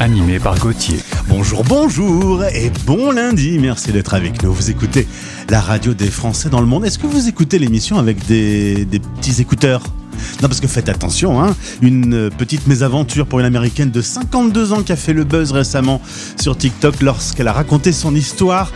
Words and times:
Animé 0.00 0.38
par 0.38 0.56
Gauthier. 0.60 1.00
Bonjour, 1.28 1.64
bonjour 1.64 2.44
et 2.44 2.70
bon 2.86 3.10
lundi. 3.10 3.58
Merci 3.58 3.90
d'être 3.90 4.14
avec 4.14 4.44
nous. 4.44 4.52
Vous 4.52 4.70
écoutez 4.70 5.08
la 5.48 5.60
radio 5.60 5.92
des 5.92 6.06
Français 6.06 6.48
dans 6.48 6.60
le 6.60 6.68
monde. 6.68 6.84
Est-ce 6.84 7.00
que 7.00 7.08
vous 7.08 7.26
écoutez 7.26 7.58
l'émission 7.58 7.98
avec 7.98 8.24
des, 8.26 8.84
des 8.84 9.00
petits 9.00 9.42
écouteurs? 9.42 9.82
Non, 10.40 10.48
parce 10.48 10.60
que 10.60 10.68
faites 10.68 10.88
attention, 10.88 11.42
hein. 11.42 11.54
une 11.82 12.30
petite 12.30 12.66
mésaventure 12.66 13.26
pour 13.26 13.40
une 13.40 13.46
américaine 13.46 13.90
de 13.90 14.00
52 14.00 14.72
ans 14.72 14.82
qui 14.82 14.92
a 14.92 14.96
fait 14.96 15.12
le 15.12 15.24
buzz 15.24 15.52
récemment 15.52 16.00
sur 16.40 16.56
TikTok 16.56 17.00
lorsqu'elle 17.02 17.48
a 17.48 17.52
raconté 17.52 17.92
son 17.92 18.14
histoire 18.14 18.72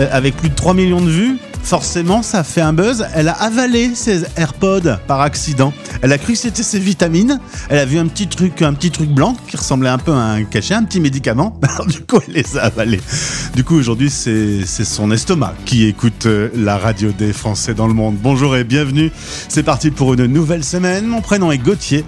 euh, 0.00 0.08
avec 0.10 0.36
plus 0.36 0.50
de 0.50 0.54
3 0.54 0.74
millions 0.74 1.00
de 1.00 1.10
vues. 1.10 1.38
Forcément, 1.66 2.22
ça 2.22 2.44
fait 2.44 2.60
un 2.60 2.72
buzz. 2.72 3.04
Elle 3.12 3.26
a 3.26 3.32
avalé 3.32 3.96
ses 3.96 4.22
AirPods 4.36 4.98
par 5.08 5.20
accident. 5.20 5.72
Elle 6.00 6.12
a 6.12 6.18
cru 6.18 6.34
que 6.34 6.38
c'était 6.38 6.62
ses 6.62 6.78
vitamines. 6.78 7.40
Elle 7.68 7.80
a 7.80 7.84
vu 7.84 7.98
un 7.98 8.06
petit 8.06 8.28
truc, 8.28 8.62
un 8.62 8.72
petit 8.72 8.92
truc 8.92 9.10
blanc 9.10 9.36
qui 9.48 9.56
ressemblait 9.56 9.88
un 9.88 9.98
peu 9.98 10.12
à 10.12 10.30
un 10.30 10.44
cachet, 10.44 10.74
un 10.74 10.84
petit 10.84 11.00
médicament. 11.00 11.58
Alors 11.68 11.86
du 11.86 12.02
coup, 12.02 12.20
elle 12.28 12.34
les 12.34 12.56
a 12.56 12.66
avalés. 12.66 13.00
Du 13.56 13.64
coup, 13.64 13.74
aujourd'hui, 13.74 14.10
c'est 14.10 14.64
son 14.64 15.10
estomac 15.10 15.54
qui 15.64 15.86
écoute 15.86 16.26
euh, 16.26 16.50
la 16.54 16.78
radio 16.78 17.10
des 17.10 17.32
Français 17.32 17.74
dans 17.74 17.88
le 17.88 17.94
monde. 17.94 18.16
Bonjour 18.22 18.56
et 18.56 18.62
bienvenue. 18.62 19.10
C'est 19.48 19.64
parti 19.64 19.90
pour 19.90 20.14
une 20.14 20.26
nouvelle 20.26 20.62
semaine. 20.62 21.04
Mon 21.06 21.20
prénom 21.20 21.50
est 21.50 21.58
Gauthier. 21.58 22.04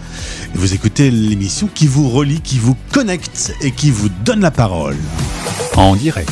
Vous 0.54 0.72
écoutez 0.72 1.10
l'émission 1.10 1.68
qui 1.74 1.88
vous 1.88 2.08
relie, 2.08 2.40
qui 2.42 2.60
vous 2.60 2.76
connecte 2.92 3.52
et 3.60 3.72
qui 3.72 3.90
vous 3.90 4.08
donne 4.24 4.40
la 4.40 4.52
parole. 4.52 4.96
En 5.74 5.96
direct. 5.96 6.30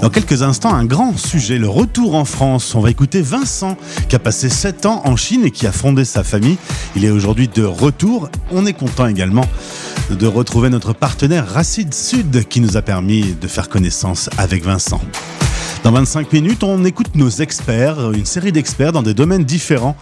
Dans 0.00 0.10
quelques 0.10 0.42
instants, 0.42 0.74
un 0.74 0.84
grand 0.84 1.16
sujet, 1.18 1.58
le 1.58 1.68
retour 1.68 2.14
en 2.14 2.25
France. 2.26 2.74
On 2.74 2.80
va 2.80 2.90
écouter 2.90 3.22
Vincent, 3.22 3.76
qui 4.08 4.16
a 4.16 4.18
passé 4.18 4.48
7 4.48 4.86
ans 4.86 5.02
en 5.04 5.16
Chine 5.16 5.44
et 5.44 5.50
qui 5.50 5.66
a 5.66 5.72
fondé 5.72 6.04
sa 6.04 6.24
famille. 6.24 6.58
Il 6.94 7.04
est 7.04 7.10
aujourd'hui 7.10 7.48
de 7.48 7.64
retour. 7.64 8.28
On 8.50 8.66
est 8.66 8.72
content 8.72 9.06
également 9.06 9.44
de 10.10 10.26
retrouver 10.26 10.68
notre 10.68 10.92
partenaire 10.92 11.48
Racide 11.48 11.94
Sud, 11.94 12.46
qui 12.48 12.60
nous 12.60 12.76
a 12.76 12.82
permis 12.82 13.34
de 13.40 13.48
faire 13.48 13.68
connaissance 13.68 14.28
avec 14.38 14.64
Vincent. 14.64 15.00
Dans 15.84 15.92
25 15.92 16.32
minutes, 16.32 16.64
on 16.64 16.84
écoute 16.84 17.14
nos 17.14 17.28
experts, 17.28 18.12
une 18.12 18.26
série 18.26 18.52
d'experts 18.52 18.92
dans 18.92 19.02
des 19.02 19.14
domaines 19.14 19.44
différents, 19.44 19.96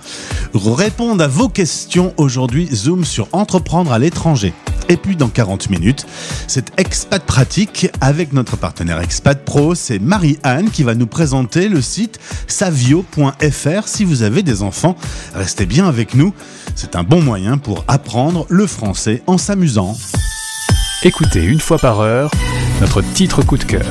répondent 0.54 1.20
à 1.20 1.28
vos 1.28 1.48
questions. 1.48 2.14
Aujourd'hui, 2.16 2.68
Zoom 2.72 3.04
sur 3.04 3.28
entreprendre 3.32 3.92
à 3.92 3.98
l'étranger. 3.98 4.54
Et 4.88 4.96
puis 4.96 5.16
dans 5.16 5.28
40 5.28 5.70
minutes, 5.70 6.06
c'est 6.46 6.78
Expat 6.78 7.22
Pratique 7.22 7.88
avec 8.00 8.32
notre 8.32 8.56
partenaire 8.56 9.00
Expat 9.00 9.42
Pro, 9.44 9.74
c'est 9.74 9.98
Marie-Anne 9.98 10.70
qui 10.70 10.82
va 10.82 10.94
nous 10.94 11.06
présenter 11.06 11.68
le 11.68 11.80
site 11.80 12.18
savio.fr. 12.46 13.88
Si 13.88 14.04
vous 14.04 14.22
avez 14.22 14.42
des 14.42 14.62
enfants, 14.62 14.96
restez 15.34 15.66
bien 15.66 15.86
avec 15.88 16.14
nous. 16.14 16.34
C'est 16.74 16.96
un 16.96 17.02
bon 17.02 17.22
moyen 17.22 17.58
pour 17.58 17.84
apprendre 17.88 18.46
le 18.48 18.66
français 18.66 19.22
en 19.26 19.38
s'amusant. 19.38 19.96
Écoutez 21.02 21.44
une 21.44 21.60
fois 21.60 21.78
par 21.78 22.00
heure 22.00 22.30
notre 22.80 23.02
titre 23.02 23.42
coup 23.42 23.56
de 23.56 23.64
cœur. 23.64 23.86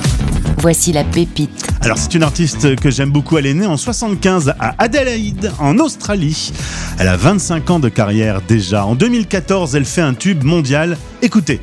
Voici 0.60 0.94
la 0.94 1.04
pépite. 1.04 1.68
Alors 1.82 1.98
c'est 1.98 2.14
une 2.14 2.24
artiste 2.24 2.76
que 2.78 2.90
j'aime 2.90 3.12
beaucoup, 3.12 3.38
elle 3.38 3.46
est 3.46 3.54
née 3.54 3.66
en 3.66 3.78
75 3.78 4.54
à 4.60 4.76
Adelaide, 4.78 5.52
en 5.60 5.78
Australie. 5.80 6.54
Elle 7.00 7.08
a 7.08 7.18
25 7.18 7.70
ans 7.70 7.80
de 7.80 7.90
carrière 7.90 8.42
déjà. 8.48 8.86
En 8.86 8.96
2014, 8.96 9.76
elle 9.76 9.86
fait 9.86 10.02
un 10.02 10.14
tube 10.14 10.44
mondial. 10.44 10.98
Écoutez. 11.22 11.60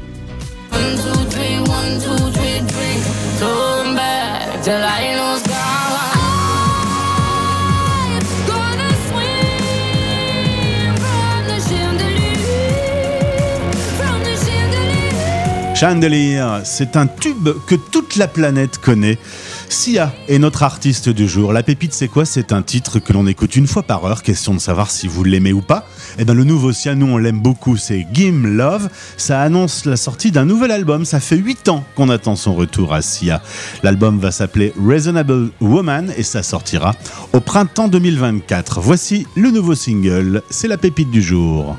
Chandelier. 15.81 16.45
C'est 16.65 16.95
un 16.97 17.07
tube 17.07 17.49
que 17.67 17.75
toute 17.75 18.17
la 18.17 18.29
planète 18.29 18.77
connaît. 18.77 19.17
Sia 19.71 20.13
est 20.29 20.39
notre 20.39 20.63
artiste 20.63 21.09
du 21.09 21.27
jour. 21.27 21.55
La 21.55 21.63
pépite, 21.63 21.95
c'est 21.95 22.09
quoi? 22.09 22.27
C'est 22.27 22.53
un 22.53 22.61
titre 22.61 22.99
que 22.99 23.15
l'on 23.15 23.27
écoute 23.27 23.57
une 23.57 23.67
fois 23.67 23.83
par 23.83 24.05
heure. 24.05 24.23
Question 24.23 24.53
de 24.53 24.59
savoir 24.59 24.91
si 24.91 25.09
vous 25.09 25.25
l'aimez 25.25 25.55
ou 25.55 25.63
pas. 25.63 25.87
Et 26.19 26.27
bien, 26.27 26.35
le 26.35 26.45
nouveau 26.45 26.73
Sia, 26.73 26.95
nous, 26.95 27.07
on 27.07 27.17
l'aime 27.17 27.41
beaucoup. 27.41 27.79
C'est 27.79 28.07
Gim 28.13 28.43
Love. 28.45 28.91
Ça 29.17 29.41
annonce 29.41 29.87
la 29.87 29.97
sortie 29.97 30.31
d'un 30.31 30.45
nouvel 30.45 30.71
album. 30.71 31.07
Ça 31.07 31.19
fait 31.19 31.39
8 31.39 31.71
ans 31.71 31.83
qu'on 31.95 32.11
attend 32.11 32.37
son 32.37 32.55
retour 32.55 32.93
à 32.93 33.01
Sia. 33.01 33.41
L'album 33.83 34.19
va 34.19 34.33
s'appeler 34.33 34.75
Reasonable 34.87 35.49
Woman 35.63 36.13
et 36.15 36.25
ça 36.25 36.43
sortira 36.43 36.95
au 37.33 37.41
printemps 37.41 37.89
2024. 37.89 38.81
Voici 38.83 39.27
le 39.35 39.51
nouveau 39.51 39.75
single. 39.75 40.43
C'est 40.51 40.69
la 40.69 40.77
pépite 40.77 41.11
du 41.11 41.23
jour. 41.23 41.79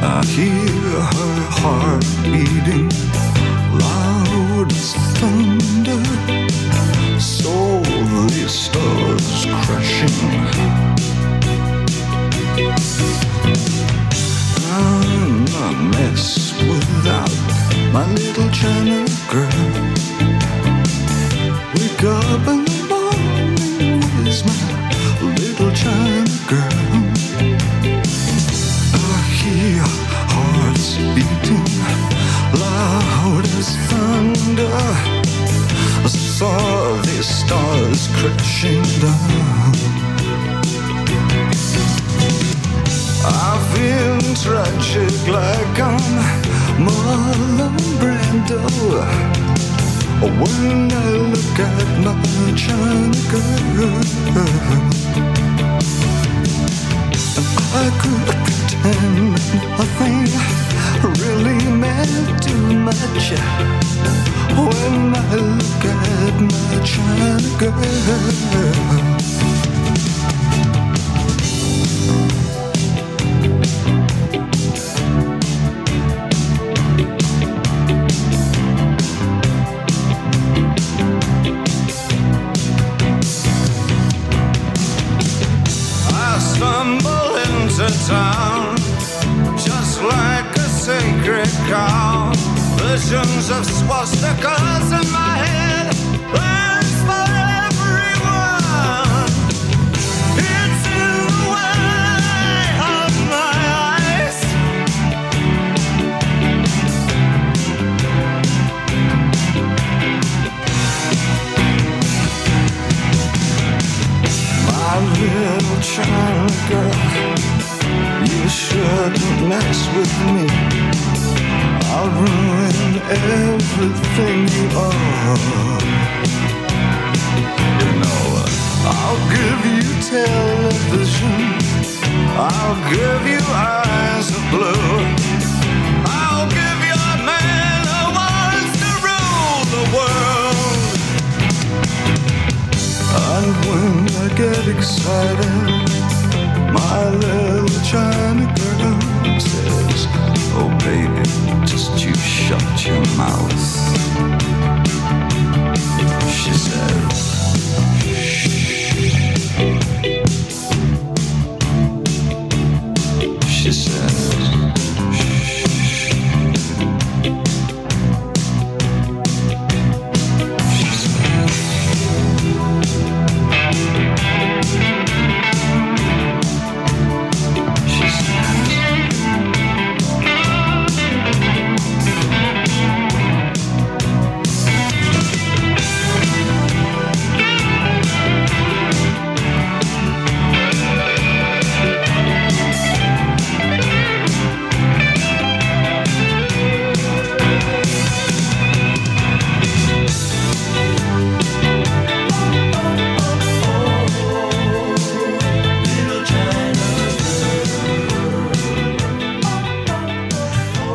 I 0.00 0.24
hear 0.26 1.00
her 1.16 1.40
heart 1.60 2.04
beating 2.22 2.88
loud 3.78 4.70
as 4.70 4.94
thunder. 5.18 6.02
So 7.20 7.80
the 7.82 8.46
stars 8.48 9.46
crashing. 9.64 10.68
I'm 14.70 15.46
a 15.46 15.90
mess 15.90 16.52
without 16.62 17.92
my 17.92 18.06
little 18.12 18.50
China 18.50 19.04
girl. 19.28 19.87
Thunder. 34.58 34.72
I 36.04 36.08
saw 36.08 36.96
the 37.02 37.22
stars 37.22 38.08
crashing 38.16 38.82
down. 39.00 39.74
I've 43.24 43.74
been 43.74 44.34
tragic 44.34 45.28
like 45.28 45.78
I'm 45.80 46.14
Marlon 46.84 47.76
Brando. 48.00 48.62
When 50.20 50.92
I 50.92 51.10
look 51.32 51.58
at 51.58 51.88
my 52.04 52.14
China 52.56 53.20
girl, 53.30 54.02
I 57.74 57.86
could 58.00 58.26
pretend 58.44 59.16
nothing 59.78 60.28
really 61.20 61.60
meant 61.76 62.42
too 62.42 62.62
much. 62.86 64.37
When 64.58 65.14
I 65.14 65.36
look 65.36 65.84
at 65.84 66.34
my 66.40 66.84
China 66.84 67.38
girl. 67.58 67.72
I 86.10 86.38
stumble 86.40 87.36
into 87.46 87.88
town 88.08 88.76
just 89.56 90.02
like 90.02 90.56
a 90.56 90.68
sacred 90.68 91.52
cow. 91.68 92.32
Visions 92.78 93.50
of 93.50 93.64
swastikas 93.64 94.37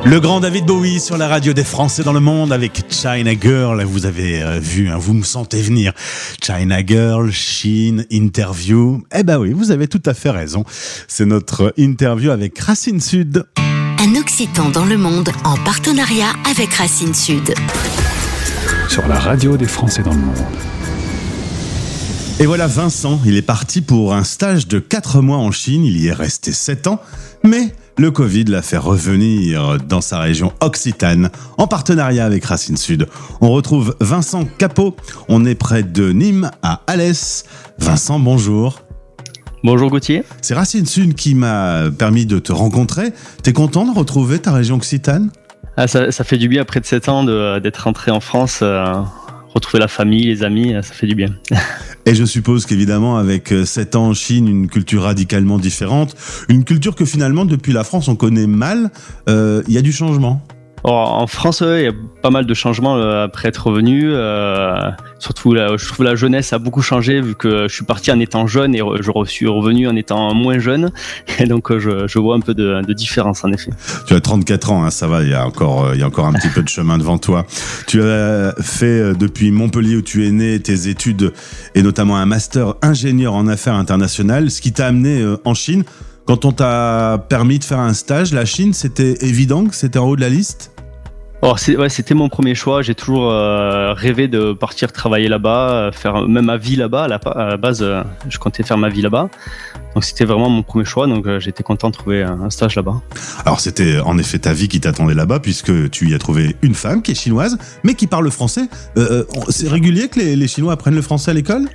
Le 0.05 0.19
grand 0.19 0.41
David 0.41 0.65
Bowie 0.65 0.99
sur 0.99 1.17
la 1.17 1.29
radio 1.29 1.53
des 1.53 1.63
Français 1.63 2.03
dans 2.03 2.11
le 2.11 2.19
monde 2.19 2.51
avec 2.51 2.83
China 2.89 3.31
Girl. 3.39 3.81
Vous 3.83 4.05
avez 4.05 4.43
euh, 4.43 4.59
vu, 4.59 4.89
hein, 4.89 4.97
vous 4.97 5.13
me 5.13 5.23
sentez 5.23 5.61
venir. 5.61 5.93
China 6.41 6.85
Girl, 6.85 7.31
Chine, 7.31 8.05
interview. 8.09 9.01
Eh 9.15 9.23
ben 9.23 9.39
oui, 9.39 9.53
vous 9.53 9.71
avez 9.71 9.87
tout 9.87 10.01
à 10.05 10.13
fait 10.13 10.29
raison. 10.29 10.65
C'est 11.07 11.25
notre 11.25 11.73
interview 11.77 12.31
avec 12.31 12.59
Racine 12.59 12.99
Sud. 12.99 13.45
Un 13.57 14.15
Occitan 14.19 14.69
dans 14.69 14.83
le 14.83 14.97
monde 14.97 15.29
en 15.45 15.55
partenariat 15.63 16.33
avec 16.51 16.73
Racine 16.73 17.13
Sud. 17.13 17.53
Sur 18.89 19.07
la 19.07 19.17
radio 19.17 19.55
des 19.55 19.67
Français 19.67 20.03
dans 20.03 20.13
le 20.13 20.19
monde. 20.19 20.35
Et 22.41 22.45
voilà 22.45 22.67
Vincent, 22.67 23.21
il 23.25 23.37
est 23.37 23.41
parti 23.41 23.79
pour 23.79 24.13
un 24.13 24.25
stage 24.25 24.67
de 24.67 24.79
4 24.79 25.21
mois 25.21 25.37
en 25.37 25.51
Chine, 25.51 25.85
il 25.85 25.97
y 25.97 26.07
est 26.07 26.13
resté 26.13 26.51
7 26.51 26.87
ans, 26.87 26.99
mais 27.43 27.73
le 27.97 28.11
Covid 28.11 28.45
l'a 28.45 28.61
fait 28.61 28.77
revenir 28.77 29.77
dans 29.87 30.01
sa 30.01 30.19
région 30.19 30.51
occitane 30.61 31.29
en 31.57 31.67
partenariat 31.67 32.25
avec 32.25 32.43
Racine 32.45 32.77
Sud. 32.77 33.07
On 33.41 33.51
retrouve 33.51 33.95
Vincent 33.99 34.45
Capot, 34.57 34.95
on 35.29 35.45
est 35.45 35.55
près 35.55 35.83
de 35.83 36.11
Nîmes 36.11 36.49
à 36.61 36.81
Alès. 36.87 37.45
Vincent, 37.77 38.19
bonjour. 38.19 38.81
Bonjour 39.63 39.89
Gauthier. 39.89 40.23
C'est 40.41 40.55
Racine 40.55 40.85
Sune 40.85 41.13
qui 41.13 41.35
m'a 41.35 41.83
permis 41.97 42.25
de 42.25 42.39
te 42.39 42.51
rencontrer. 42.51 43.13
T'es 43.43 43.53
content 43.53 43.85
de 43.85 43.97
retrouver 43.97 44.39
ta 44.39 44.51
région 44.51 44.75
occitane? 44.75 45.29
Ah, 45.77 45.87
ça, 45.87 46.11
ça 46.11 46.23
fait 46.23 46.37
du 46.37 46.47
bien 46.47 46.61
après 46.61 46.79
de 46.79 46.85
7 46.85 47.09
ans 47.09 47.23
d'être 47.59 47.77
rentré 47.77 48.11
en 48.11 48.19
France, 48.19 48.59
euh, 48.61 48.95
retrouver 49.53 49.79
la 49.79 49.87
famille, 49.87 50.25
les 50.25 50.43
amis, 50.43 50.73
euh, 50.73 50.81
ça 50.81 50.93
fait 50.93 51.07
du 51.07 51.15
bien. 51.15 51.29
Et 52.05 52.15
je 52.15 52.25
suppose 52.25 52.65
qu'évidemment, 52.65 53.17
avec 53.17 53.53
7 53.65 53.95
ans 53.95 54.07
en 54.07 54.13
Chine, 54.13 54.47
une 54.47 54.67
culture 54.67 55.03
radicalement 55.03 55.57
différente, 55.57 56.15
une 56.49 56.65
culture 56.65 56.95
que 56.95 57.05
finalement, 57.05 57.45
depuis 57.45 57.71
la 57.71 57.83
France, 57.83 58.07
on 58.09 58.15
connaît 58.15 58.47
mal, 58.47 58.91
euh, 59.29 59.63
il 59.67 59.73
y 59.73 59.77
a 59.77 59.81
du 59.81 59.93
changement. 59.93 60.41
En 60.85 61.27
France, 61.27 61.63
il 61.65 61.83
y 61.83 61.87
a 61.87 61.93
pas 62.21 62.29
mal 62.29 62.45
de 62.45 62.53
changements 62.53 62.97
euh, 62.97 63.23
après 63.23 63.47
être 63.47 63.67
revenu. 63.67 64.11
euh, 64.11 64.75
surtout, 65.17 65.55
je 65.55 65.87
trouve 65.87 66.05
la 66.05 66.15
jeunesse 66.15 66.51
a 66.51 66.59
beaucoup 66.59 66.81
changé 66.81 67.21
vu 67.21 67.35
que 67.35 67.69
je 67.69 67.73
suis 67.73 67.85
parti 67.85 68.11
en 68.11 68.19
étant 68.19 68.47
jeune 68.47 68.75
et 68.75 68.81
je 68.99 69.11
suis 69.25 69.47
revenu 69.47 69.87
en 69.87 69.95
étant 69.95 70.33
moins 70.33 70.59
jeune. 70.59 70.91
Et 71.39 71.45
donc, 71.45 71.71
euh, 71.71 72.07
je, 72.07 72.19
vois 72.19 72.35
un 72.35 72.41
peu 72.41 72.53
de, 72.53 72.81
différence 72.93 73.45
en 73.45 73.51
effet. 73.53 73.71
Tu 74.07 74.13
as 74.13 74.19
34 74.19 74.71
ans, 74.71 74.83
hein, 74.83 74.89
ça 74.89 75.07
va, 75.07 75.23
il 75.23 75.29
y 75.29 75.33
a 75.33 75.47
encore, 75.47 75.91
il 75.93 76.01
y 76.01 76.03
a 76.03 76.07
encore 76.07 76.25
un 76.25 76.33
petit 76.33 76.49
peu 76.49 76.61
de 76.61 76.67
chemin 76.67 76.97
devant 76.97 77.17
toi. 77.17 77.45
Tu 77.87 78.03
as 78.03 78.53
fait 78.61 79.13
depuis 79.15 79.51
Montpellier 79.51 79.95
où 79.95 80.01
tu 80.01 80.27
es 80.27 80.31
né 80.31 80.59
tes 80.59 80.89
études 80.89 81.31
et 81.75 81.81
notamment 81.81 82.17
un 82.17 82.25
master 82.25 82.73
ingénieur 82.81 83.33
en 83.33 83.47
affaires 83.47 83.75
internationales, 83.75 84.51
ce 84.51 84.61
qui 84.61 84.73
t'a 84.73 84.87
amené 84.87 85.25
en 85.45 85.53
Chine. 85.53 85.85
Quand 86.25 86.45
on 86.45 86.51
t'a 86.51 87.25
permis 87.29 87.59
de 87.59 87.63
faire 87.63 87.79
un 87.79 87.93
stage, 87.93 88.33
la 88.33 88.45
Chine, 88.45 88.73
c'était 88.73 89.15
évident 89.21 89.65
que 89.65 89.75
c'était 89.75 89.99
en 89.99 90.07
haut 90.07 90.15
de 90.15 90.21
la 90.21 90.29
liste? 90.29 90.72
Ouais, 91.43 91.89
c'était 91.89 92.13
mon 92.13 92.29
premier 92.29 92.55
choix. 92.55 92.81
J'ai 92.81 92.95
toujours 92.95 93.29
euh, 93.29 93.91
rêvé 93.91 94.29
de 94.29 94.53
partir 94.53 94.93
travailler 94.93 95.27
là-bas, 95.27 95.71
euh, 95.71 95.91
faire 95.91 96.25
même 96.25 96.45
ma 96.45 96.55
vie 96.55 96.77
là-bas. 96.77 97.03
À 97.03 97.07
la, 97.09 97.15
à 97.15 97.45
la 97.49 97.57
base, 97.57 97.83
euh, 97.83 98.01
je 98.29 98.37
comptais 98.39 98.63
faire 98.63 98.77
ma 98.77 98.87
vie 98.87 99.01
là-bas. 99.01 99.29
Donc, 99.95 100.03
c'était 100.03 100.25
vraiment 100.25 100.49
mon 100.49 100.63
premier 100.63 100.85
choix. 100.85 101.07
Donc, 101.07 101.25
euh, 101.25 101.39
j'étais 101.39 101.63
content 101.63 101.89
de 101.89 101.93
trouver 101.93 102.23
un 102.23 102.43
un 102.43 102.49
stage 102.49 102.75
là-bas. 102.75 103.01
Alors 103.45 103.59
c'était 103.59 103.99
en 103.99 104.17
effet 104.17 104.39
ta 104.39 104.53
vie 104.53 104.67
qui 104.67 104.79
t'attendait 104.79 105.13
là-bas 105.13 105.39
puisque 105.39 105.89
tu 105.89 106.09
y 106.09 106.13
as 106.13 106.19
trouvé 106.19 106.55
une 106.61 106.75
femme 106.75 107.01
qui 107.01 107.11
est 107.11 107.15
chinoise 107.15 107.57
mais 107.83 107.95
qui 107.95 108.07
parle 108.07 108.25
le 108.25 108.29
français. 108.29 108.67
Euh, 108.97 109.23
euh, 109.35 109.39
c'est 109.49 109.67
régulier 109.67 110.09
que 110.09 110.19
les, 110.19 110.35
les 110.35 110.47
Chinois 110.47 110.73
apprennent 110.73 110.95
le 110.95 111.01
français 111.01 111.31
à 111.31 111.33
l'école? 111.33 111.67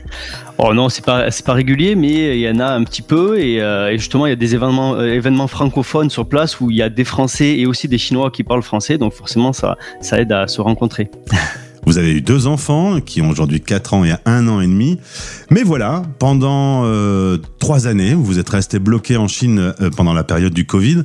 Oh 0.58 0.74
non, 0.74 0.88
c'est 0.88 1.04
pas 1.04 1.28
pas 1.44 1.52
régulier, 1.52 1.94
mais 1.94 2.38
il 2.38 2.40
y 2.40 2.50
en 2.50 2.58
a 2.58 2.66
un 2.66 2.84
petit 2.84 3.02
peu 3.02 3.38
et, 3.38 3.62
euh, 3.62 3.90
et 3.90 3.98
justement 3.98 4.26
il 4.26 4.30
y 4.30 4.32
a 4.32 4.36
des 4.36 4.54
événements 4.54 5.00
événements 5.00 5.46
francophones 5.46 6.10
sur 6.10 6.28
place 6.28 6.60
où 6.60 6.70
il 6.70 6.76
y 6.76 6.82
a 6.82 6.88
des 6.88 7.04
Français 7.04 7.56
et 7.58 7.66
aussi 7.66 7.88
des 7.88 7.98
Chinois 7.98 8.30
qui 8.30 8.44
parlent 8.44 8.62
français, 8.62 8.98
donc 8.98 9.12
forcément 9.12 9.52
ça 9.52 9.76
ça 10.00 10.20
aide 10.20 10.32
à 10.32 10.48
se 10.48 10.60
rencontrer. 10.60 11.10
Vous 11.86 11.98
avez 11.98 12.12
eu 12.12 12.20
deux 12.20 12.46
enfants 12.46 13.00
qui 13.00 13.22
ont 13.22 13.30
aujourd'hui 13.30 13.60
4 13.60 13.94
ans 13.94 14.04
et 14.04 14.14
1 14.24 14.48
an 14.48 14.60
et 14.60 14.66
demi. 14.66 14.98
Mais 15.50 15.62
voilà, 15.62 16.02
pendant 16.18 16.82
euh, 16.84 17.38
trois 17.58 17.86
années, 17.86 18.14
vous 18.14 18.38
êtes 18.38 18.48
resté 18.48 18.78
bloqué 18.78 19.16
en 19.16 19.28
Chine 19.28 19.72
euh, 19.80 19.90
pendant 19.90 20.12
la 20.12 20.24
période 20.24 20.52
du 20.52 20.66
Covid. 20.66 21.04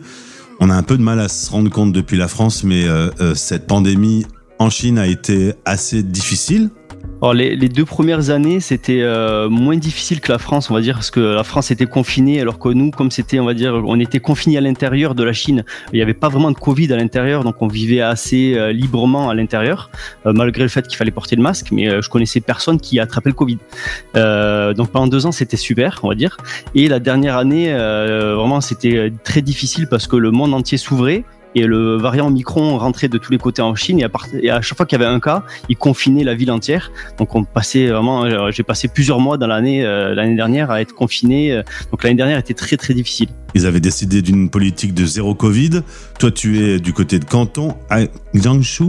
On 0.60 0.70
a 0.70 0.75
un 0.75 0.84
peu 0.84 0.98
de 0.98 1.03
mal 1.03 1.20
à 1.20 1.30
se 1.30 1.50
rendre 1.51 1.70
compte 1.70 1.92
depuis 1.92 2.18
la 2.18 2.27
France, 2.27 2.63
mais 2.63 2.88
euh, 2.88 3.10
euh, 3.20 3.36
cette 3.36 3.68
pandémie 3.68 4.25
en 4.60 4.70
Chine 4.70 4.98
a 4.98 5.08
été 5.08 5.53
assez 5.65 6.03
difficile. 6.03 6.70
Alors 7.24 7.34
les, 7.34 7.56
deux 7.70 7.86
premières 7.86 8.32
années 8.32 8.60
c'était 8.60 9.00
euh, 9.01 9.48
moins 9.48 9.77
difficile 9.77 10.20
que 10.20 10.30
la 10.30 10.39
France, 10.39 10.70
on 10.70 10.74
va 10.74 10.82
dire, 10.82 10.96
parce 10.96 11.10
que 11.10 11.22
la 11.22 11.46
France 11.46 11.72
était 11.72 11.86
confinée, 11.86 12.42
alors 12.42 12.60
que 12.60 12.68
nous, 12.68 12.92
comme 12.92 13.12
c'était, 13.12 13.39
on 13.39 13.46
va 13.46 13.53
dire, 13.53 13.82
on 13.86 13.98
était 13.98 14.20
confinés 14.20 14.58
à 14.58 14.62
l'intérieur 14.62 15.15
de 15.15 15.24
la 15.24 15.32
Chine, 15.32 15.63
il 15.94 15.96
n'y 15.96 16.01
avait 16.01 16.13
pas 16.13 16.27
vraiment 16.27 16.51
de 16.51 16.58
Covid 16.58 16.92
à 16.92 16.98
l'intérieur, 16.98 17.46
donc 17.46 17.62
on 17.62 17.70
vivait 17.70 18.01
assez 18.01 18.56
euh, 18.56 18.74
librement 18.74 19.30
à 19.30 19.36
l'intérieur, 19.36 19.89
euh, 20.25 20.34
malgré 20.34 20.63
le 20.63 20.68
fait 20.68 20.86
qu'il 20.86 20.98
fallait 20.98 21.12
porter 21.12 21.38
le 21.38 21.44
masque, 21.44 21.68
mais 21.72 22.01
je 22.01 22.10
connaissais 22.10 22.42
personne 22.42 22.77
qui 22.77 23.00
attrapait 23.00 23.30
le 23.30 23.36
Covid. 23.36 23.58
Donc 24.75 24.89
pendant 24.89 25.08
deux 25.08 25.25
ans 25.25 25.32
c'était 25.32 25.56
super, 25.56 26.01
on 26.03 26.10
va 26.10 26.15
dire, 26.15 26.36
et 26.75 26.89
la 26.89 27.00
dernière 27.00 27.38
année, 27.38 27.72
vraiment 27.72 28.60
c'était 28.60 29.13
très 29.24 29.42
difficile 29.42 29.88
parce 29.88 30.08
que 30.08 30.18
le 30.18 30.32
monde 30.32 30.53
entier 30.53 30.77
s'ouvrait. 30.77 31.24
Et 31.55 31.65
le 31.67 31.98
variant 31.98 32.27
Omicron 32.27 32.77
rentrait 32.77 33.10
de 33.10 33.17
tous 33.17 33.31
les 33.31 33.38
côtés 33.38 33.62
en 33.62 33.75
Chine 33.75 34.00
et 34.00 34.03
à, 34.03 34.10
part- 34.10 34.27
et 34.41 34.50
à 34.50 34.62
chaque 34.62 34.77
fois 34.77 34.86
qu'il 34.86 35.00
y 35.00 35.01
avait 35.03 35.12
un 35.12 35.19
cas, 35.19 35.43
il 35.69 35.77
confinait 35.77 36.24
la 36.24 36.36
ville 36.36 36.51
entière. 36.51 36.91
Donc 37.17 37.36
on 37.36 37.43
passait 37.43 37.88
vraiment, 37.88 38.25
euh, 38.25 38.50
j'ai 38.51 38.63
passé 38.63 38.88
plusieurs 38.88 39.19
mois 39.19 39.38
dans 39.38 39.48
l'année 39.48 39.86
euh, 39.86 40.15
l'année 40.15 40.36
dernière 40.36 40.72
à 40.72 40.81
être 40.81 40.93
confiné. 40.95 41.51
euh, 41.51 41.63
Donc 41.91 42.03
l'année 42.03 42.15
dernière 42.15 42.38
était 42.38 42.53
très 42.55 42.77
très 42.77 42.93
difficile. 42.93 43.29
Ils 43.55 43.65
avaient 43.65 43.79
décidé 43.79 44.22
d'une 44.22 44.50
politique 44.50 44.93
de 44.93 45.05
zéro 45.05 45.36
Covid. 45.36 45.81
Toi, 46.19 46.31
tu 46.31 46.63
es 46.65 46.79
du 46.79 46.91
côté 46.93 47.19
de 47.19 47.25
Canton, 47.25 47.75
à 47.89 48.00
Jiangsu. 48.33 48.86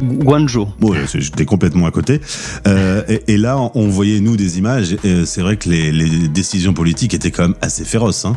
Guangzhou. 0.00 0.68
Bon, 0.78 0.94
j'étais 1.14 1.44
complètement 1.44 1.86
à 1.86 1.90
côté. 1.90 2.20
Euh, 2.68 3.02
et, 3.08 3.32
et 3.34 3.36
là, 3.36 3.58
on 3.74 3.88
voyait, 3.88 4.20
nous, 4.20 4.36
des 4.36 4.56
images. 4.58 4.96
C'est 5.24 5.40
vrai 5.40 5.56
que 5.56 5.68
les, 5.68 5.90
les 5.90 6.28
décisions 6.28 6.72
politiques 6.72 7.12
étaient 7.12 7.32
quand 7.32 7.42
même 7.42 7.56
assez 7.60 7.84
féroces. 7.84 8.24
Hein. 8.24 8.36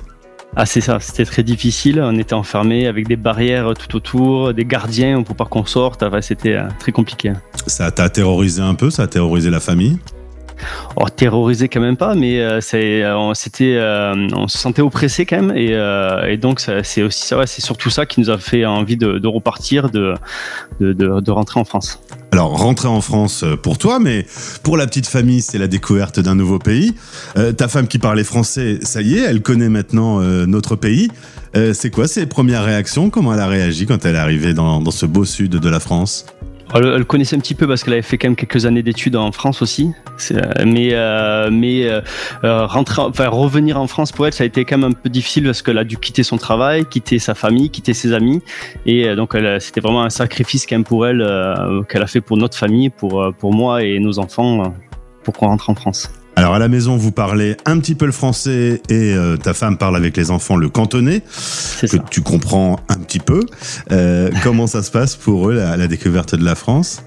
Ah 0.56 0.68
c'est 0.68 0.82
ça, 0.82 1.00
c'était 1.00 1.26
très 1.26 1.42
difficile. 1.42 2.00
On 2.04 2.18
était 2.18 2.36
enfermés 2.36 2.86
avec 2.86 3.08
des 3.08 3.16
barrières 3.16 3.74
tout 3.74 3.96
autour, 3.96 4.54
des 4.54 4.66
gardiens 4.66 5.24
pour 5.24 5.36
pas 5.36 5.46
qu'on 5.46 5.66
sorte. 5.66 6.04
C'était 6.22 6.54
euh, 6.54 6.68
très 6.80 6.92
compliqué. 6.92 7.34
Ça 7.66 7.90
t'a 7.90 8.10
terrorisé 8.10 8.62
un 8.62 8.76
peu, 8.76 8.92
ça 8.92 9.04
a 9.04 9.08
terrorisé 9.08 9.50
la 9.50 9.60
famille? 9.60 9.98
Oh, 10.96 11.10
terrorisé 11.10 11.70
quand 11.70 11.82
même 11.82 11.98
pas, 11.98 12.16
mais 12.16 12.40
euh, 12.40 12.62
c'est, 12.62 13.04
euh, 13.04 13.16
euh, 13.16 14.28
on 14.36 14.48
se 14.48 14.58
sentait 14.58 14.82
oppressé 14.82 15.26
quand 15.26 15.42
même, 15.42 15.58
et, 15.58 16.38
donc 16.38 16.64
c'est 16.84 17.02
aussi 17.02 17.26
ça, 17.26 17.46
c'est 17.46 17.62
surtout 17.62 17.90
ça 17.90 18.06
qui 18.06 18.20
nous 18.20 18.30
a 18.30 18.38
fait 18.38 18.66
envie 18.66 18.98
de, 18.98 19.28
repartir, 19.28 19.90
de, 19.90 20.16
rentrer 21.32 21.60
en 21.60 21.66
France. 21.66 22.00
Alors, 22.32 22.58
rentrer 22.58 22.88
en 22.88 23.02
France 23.02 23.46
pour 23.62 23.78
toi, 23.78 24.00
mais 24.00 24.26
pour 24.64 24.76
la 24.76 24.88
petite 24.88 25.08
famille, 25.08 25.42
c'est 25.42 25.60
la 25.60 25.68
découverte 25.68 26.20
d'un 26.20 26.36
nouveau 26.36 26.60
pays. 26.60 26.96
Ta 27.58 27.68
femme 27.68 27.88
qui 27.88 28.00
parlait 28.00 28.24
français, 28.24 28.80
ça 28.82 29.02
y 29.02 29.16
est, 29.16 29.22
elle 29.22 29.42
connaît 29.42 29.70
maintenant 29.70 30.20
notre 30.48 30.76
pays. 30.76 31.10
C'est 31.54 31.92
quoi 31.92 32.08
ses 32.08 32.26
premières 32.26 32.64
réactions? 32.64 33.10
Comment 33.10 33.34
elle 33.34 33.40
a 33.40 33.48
réagi 33.48 33.86
quand 33.86 34.06
elle 34.06 34.16
est 34.16 34.20
arrivée 34.20 34.54
dans 34.54 34.92
ce 34.92 35.06
beau 35.06 35.26
sud 35.26 35.52
de 35.52 35.70
la 35.70 35.80
France? 35.80 36.26
Elle, 36.76 36.86
elle 36.88 37.06
connaissait 37.06 37.36
un 37.36 37.40
petit 37.40 37.54
peu 37.56 37.68
parce 37.68 37.84
qu'elle 37.84 37.94
avait 37.94 38.02
fait 38.02 38.18
quand 38.18 38.28
même 38.28 38.36
quelques 38.36 38.66
années 38.66 38.82
d'études 38.84 39.16
en 39.16 39.32
France 39.32 39.62
aussi, 39.62 39.92
euh, 40.32 40.42
mais 40.66 40.90
euh, 40.94 41.50
mais 41.52 41.86
euh, 41.88 42.66
rentrer, 42.66 43.02
en- 43.02 43.10
enfin 43.10 43.28
revenir 43.30 43.80
en 43.80 43.88
France 43.88 44.12
pour 44.12 44.26
elle, 44.26 44.34
ça 44.34 44.44
a 44.44 44.48
été 44.48 44.66
quand 44.66 44.78
même 44.78 44.92
un 44.92 44.94
peu 44.94 45.10
difficile 45.10 45.44
parce 45.46 45.62
qu'elle 45.62 45.78
a 45.78 45.84
dû 45.84 45.98
quitter 45.98 46.24
son 46.24 46.38
travail, 46.38 46.86
quitter 46.86 47.20
sa 47.20 47.36
famille, 47.36 47.70
quitter 47.70 47.94
ses 47.94 48.14
amis, 48.14 48.42
et 48.86 49.16
donc 49.16 49.36
c'était 49.60 49.82
vraiment 49.82 50.04
un 50.04 50.10
sacrifice 50.10 50.66
quand 50.66 50.76
même 50.76 50.84
pour 50.84 51.06
elle 51.06 51.20
qu'elle 51.90 52.02
a 52.04 52.08
fait 52.08 52.22
pour 52.22 52.38
notre 52.38 52.58
famille, 52.58 52.90
pour 52.90 53.24
pour 53.38 53.54
moi 53.54 53.84
et 53.84 54.00
nos 54.00 54.18
enfants, 54.20 54.74
pour 55.24 55.34
qu'on 55.36 55.48
rentre 55.48 55.70
en 55.70 55.76
France. 55.76 56.10
Alors 56.36 56.56
à 56.56 56.60
la 56.60 56.68
maison, 56.68 56.98
vous 56.98 57.12
parlez 57.12 57.58
un 57.66 57.80
petit 57.80 57.96
peu 57.96 58.06
le 58.06 58.12
français 58.12 58.82
et 58.90 59.14
euh, 59.14 59.38
ta 59.38 59.54
femme 59.54 59.78
parle 59.78 59.96
avec 59.96 60.18
les 60.18 60.32
enfants 60.32 60.56
le 60.56 60.68
cantonais, 60.68 61.22
que 61.80 61.88
ça. 61.88 61.98
tu 62.10 62.22
comprends 62.22 62.80
un 62.90 62.96
petit 62.96 63.20
peu. 63.20 63.42
Euh, 63.92 64.32
comment 64.42 64.66
ça 64.66 64.82
se 64.82 64.90
passe 64.90 65.16
pour 65.16 65.50
eux, 65.50 65.54
la, 65.54 65.78
la 65.78 65.88
découverte 65.88 66.36
de 66.36 66.44
la 66.44 66.56
France? 66.56 67.04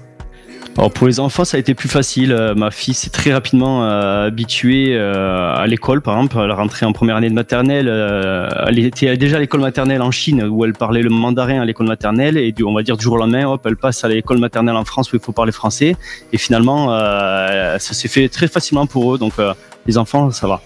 Alors 0.77 0.91
pour 0.91 1.07
les 1.07 1.19
enfants, 1.19 1.43
ça 1.43 1.57
a 1.57 1.59
été 1.59 1.73
plus 1.73 1.89
facile. 1.89 2.31
Euh, 2.31 2.53
ma 2.53 2.69
fille 2.69 2.93
s'est 2.93 3.09
très 3.09 3.33
rapidement 3.33 3.83
euh, 3.83 4.27
habituée 4.27 4.89
euh, 4.95 5.51
à 5.55 5.65
l'école, 5.65 6.01
par 6.01 6.15
exemple. 6.15 6.37
Elle 6.39 6.51
est 6.51 6.53
rentrée 6.53 6.85
en 6.85 6.93
première 6.93 7.15
année 7.15 7.29
de 7.29 7.33
maternelle. 7.33 7.87
euh, 7.89 8.47
elle 8.67 8.77
était 8.77 9.17
déjà 9.17 9.37
à 9.37 9.39
l'école 9.39 9.61
maternelle 9.61 10.03
en 10.03 10.11
Chine, 10.11 10.43
où 10.43 10.63
elle 10.65 10.73
parlait 10.73 11.01
le 11.01 11.09
mandarin 11.09 11.61
à 11.61 11.65
l'école 11.65 11.87
maternelle. 11.87 12.37
Et 12.37 12.51
du, 12.51 12.63
on 12.63 12.75
va 12.75 12.83
dire 12.83 12.95
du 12.95 13.03
jour 13.03 13.15
au 13.15 13.17
lendemain, 13.17 13.47
hop, 13.47 13.65
elle 13.65 13.75
passe 13.75 14.03
à 14.03 14.07
l'école 14.07 14.37
maternelle 14.37 14.75
en 14.75 14.85
France, 14.85 15.11
où 15.11 15.15
il 15.15 15.21
faut 15.21 15.31
parler 15.31 15.51
français. 15.51 15.95
Et 16.31 16.37
finalement, 16.37 16.93
euh, 16.93 17.79
ça 17.79 17.95
s'est 17.95 18.07
fait 18.07 18.29
très 18.29 18.47
facilement 18.47 18.85
pour 18.85 19.15
eux. 19.15 19.17
Donc 19.17 19.33
euh, 19.39 19.53
les 19.87 19.97
enfants, 19.97 20.29
ça 20.29 20.47
va. 20.47 20.61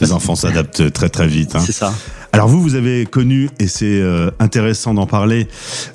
Les 0.00 0.12
enfants 0.12 0.34
s'adaptent 0.34 0.92
très 0.92 1.08
très 1.08 1.28
vite. 1.28 1.54
hein. 1.54 1.60
C'est 1.60 1.72
ça. 1.72 1.94
Alors 2.34 2.48
vous, 2.48 2.62
vous 2.62 2.76
avez 2.76 3.04
connu, 3.04 3.50
et 3.58 3.66
c'est 3.66 4.00
euh, 4.00 4.30
intéressant 4.38 4.94
d'en 4.94 5.06
parler, 5.06 5.48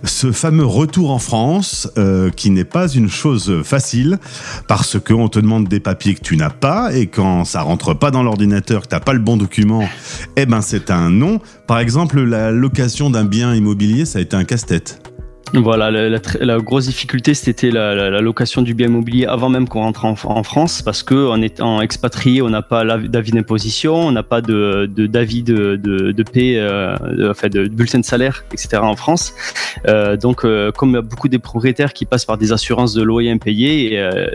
ce 0.04 0.32
fameux 0.32 0.66
retour 0.66 1.10
en 1.10 1.18
France, 1.18 1.90
euh, 1.98 2.30
qui 2.30 2.52
n'est 2.52 2.64
pas 2.64 2.88
une 2.88 3.10
chose 3.10 3.64
facile, 3.64 4.20
parce 4.68 5.00
qu'on 5.00 5.30
te 5.30 5.40
demande 5.40 5.68
des 5.68 5.80
papiers 5.80 6.14
que 6.14 6.22
tu 6.22 6.38
n'as 6.38 6.52
pas, 6.52 6.96
et 6.96 7.08
quand 7.08 7.44
ça 7.44 7.64
rentre 7.64 7.96
pas 7.96 8.12
dans 8.12 8.22
l'ordinateur, 8.22 8.84
que 8.84 8.88
t'as 8.88 9.00
pas 9.00 9.14
le 9.14 9.20
bon 9.20 9.36
document, 9.36 9.90
eh 10.36 10.46
ben 10.46 10.62
c'est 10.62 10.92
un 10.92 11.10
non. 11.10 11.42
Par 11.66 11.80
exemple, 11.80 12.22
la 12.22 12.52
location 12.52 13.10
d'un 13.10 13.26
bien 13.26 13.56
immobilier, 13.56 14.06
ça 14.06 14.20
a 14.20 14.22
été 14.22 14.36
un 14.36 14.44
casse-tête. 14.44 15.07
Voilà, 15.54 15.92
la, 15.92 16.10
la 16.10 16.20
la 16.42 16.58
grosse 16.60 16.88
difficulté, 16.88 17.34
c'était 17.34 17.72
la, 17.72 17.96
la- 17.96 18.22
location 18.22 18.62
du 18.62 18.74
bien 18.74 18.88
immobilier 18.88 19.26
avant 19.26 19.48
même 19.50 19.68
qu'on 19.70 19.82
rentre 19.82 20.04
en, 20.06 20.16
en 20.26 20.44
France, 20.44 20.82
parce 20.82 21.04
que 21.04 21.30
en 21.30 21.42
étant 21.42 21.80
expatrié, 21.82 22.42
on 22.42 22.50
n'a 22.50 22.62
pas 22.62 22.84
d'avis 22.98 23.32
d'imposition, 23.32 23.96
on 23.96 24.12
n'a 24.12 24.24
pas 24.24 24.42
de 24.42 24.90
de- 24.94 25.08
d'avis 25.08 25.44
de, 25.44 25.78
de, 25.78 26.12
de 26.12 26.24
paie, 26.24 26.56
euh, 26.58 26.96
de, 27.16 27.30
enfin 27.30 27.48
de 27.48 27.68
bulletin 27.70 28.00
de 28.00 28.06
salaire, 28.06 28.44
etc. 28.52 28.80
en 28.82 28.96
France. 28.98 29.34
Euh, 29.88 30.18
donc, 30.18 30.44
euh, 30.44 30.72
comme 30.72 30.90
il 30.90 30.96
y 30.96 30.98
a 30.98 31.02
beaucoup 31.02 31.30
des 31.30 31.40
propriétaires 31.40 31.94
qui 31.94 32.06
passent 32.06 32.26
par 32.26 32.38
des 32.38 32.52
assurances 32.52 32.94
de 32.94 33.02
loyer 33.04 33.32
impayés, 33.32 33.94
et, 33.94 34.00
euh, 34.00 34.28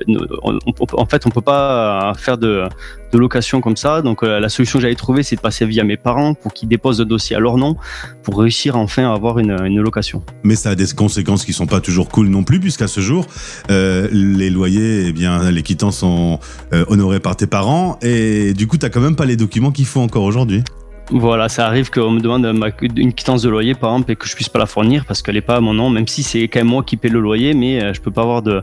on- 0.43 0.59
on- 0.67 1.01
en 1.03 1.07
fait, 1.07 1.27
on 1.27 1.31
peut 1.31 1.43
pas 1.43 2.15
faire 2.17 2.39
de 2.39 2.65
de 3.13 3.19
location 3.19 3.61
comme 3.61 3.77
ça. 3.77 4.03
Donc 4.03 4.23
euh, 4.23 4.41
la 4.41 4.49
solution 4.49 4.79
que 4.79 4.83
j'avais 4.83 4.95
trouvée, 4.95 5.23
c'est 5.23 5.37
de 5.37 5.41
passer 5.41 5.67
via 5.67 5.85
mes 5.85 5.97
parents 5.97 6.35
pour 6.35 6.53
qu'ils 6.53 6.69
déposent 6.69 6.99
le 6.99 7.05
dossier 7.05 7.37
à 7.37 7.39
leur 7.39 7.59
nom 7.59 7.77
pour 8.23 8.39
réussir 8.39 8.77
enfin 8.77 9.11
à 9.11 9.15
avoir 9.15 9.39
une, 9.39 9.53
location. 9.83 10.23
Mais 10.43 10.55
ça 10.55 10.71
a 10.71 10.75
des 10.75 10.87
conséquences 10.87 11.45
qui 11.45 11.53
sont 11.53 11.67
pas 11.67 11.81
toujours 11.81 12.09
cool 12.09 12.29
non 12.29 12.45
plus, 12.45 12.61
puisqu'à 12.61 12.87
ce 12.89 13.01
jour, 13.01 13.27
euh, 13.71 14.09
les 14.13 14.49
loyers, 14.49 15.07
eh 15.09 15.13
bien, 15.13 15.51
les 15.51 15.63
quittances 15.63 15.99
sont 15.99 16.39
euh, 16.73 16.85
honorés 16.89 17.21
par 17.21 17.37
tes 17.37 17.47
parents, 17.47 17.99
et 18.01 18.55
du 18.55 18.67
coup, 18.67 18.79
t'as 18.79 18.89
quand 18.89 19.01
même 19.01 19.17
pas 19.17 19.27
les 19.27 19.37
documents 19.37 19.73
qu'il 19.73 19.87
faut 19.87 20.01
encore 20.01 20.23
aujourd'hui. 20.23 20.63
Voilà, 21.15 21.51
ça 21.51 21.67
arrive 21.67 21.91
qu'on 21.91 22.11
me 22.11 22.21
demande 22.21 22.51
ma- 22.57 22.69
une 22.97 23.13
quittance 23.13 23.43
de 23.43 23.51
loyer 23.51 23.75
par 23.75 23.91
exemple 23.91 24.13
et 24.13 24.17
que 24.17 24.27
je 24.27 24.35
puisse 24.35 24.49
pas 24.49 24.59
la 24.59 24.65
fournir 24.67 25.05
parce 25.05 25.21
qu'elle 25.21 25.37
est 25.37 25.43
pas 25.43 25.57
à 25.57 25.61
mon 25.61 25.75
nom, 25.75 25.91
même 25.91 26.09
si 26.09 26.23
c'est 26.23 26.49
quand 26.49 26.61
même 26.61 26.69
moi 26.69 26.83
qui 26.83 26.97
paie 26.97 27.11
le 27.11 27.21
loyer, 27.21 27.53
mais 27.53 27.83
euh, 27.83 27.93
je 27.93 28.01
peux 28.01 28.11
pas 28.11 28.23
avoir 28.23 28.41
de, 28.43 28.63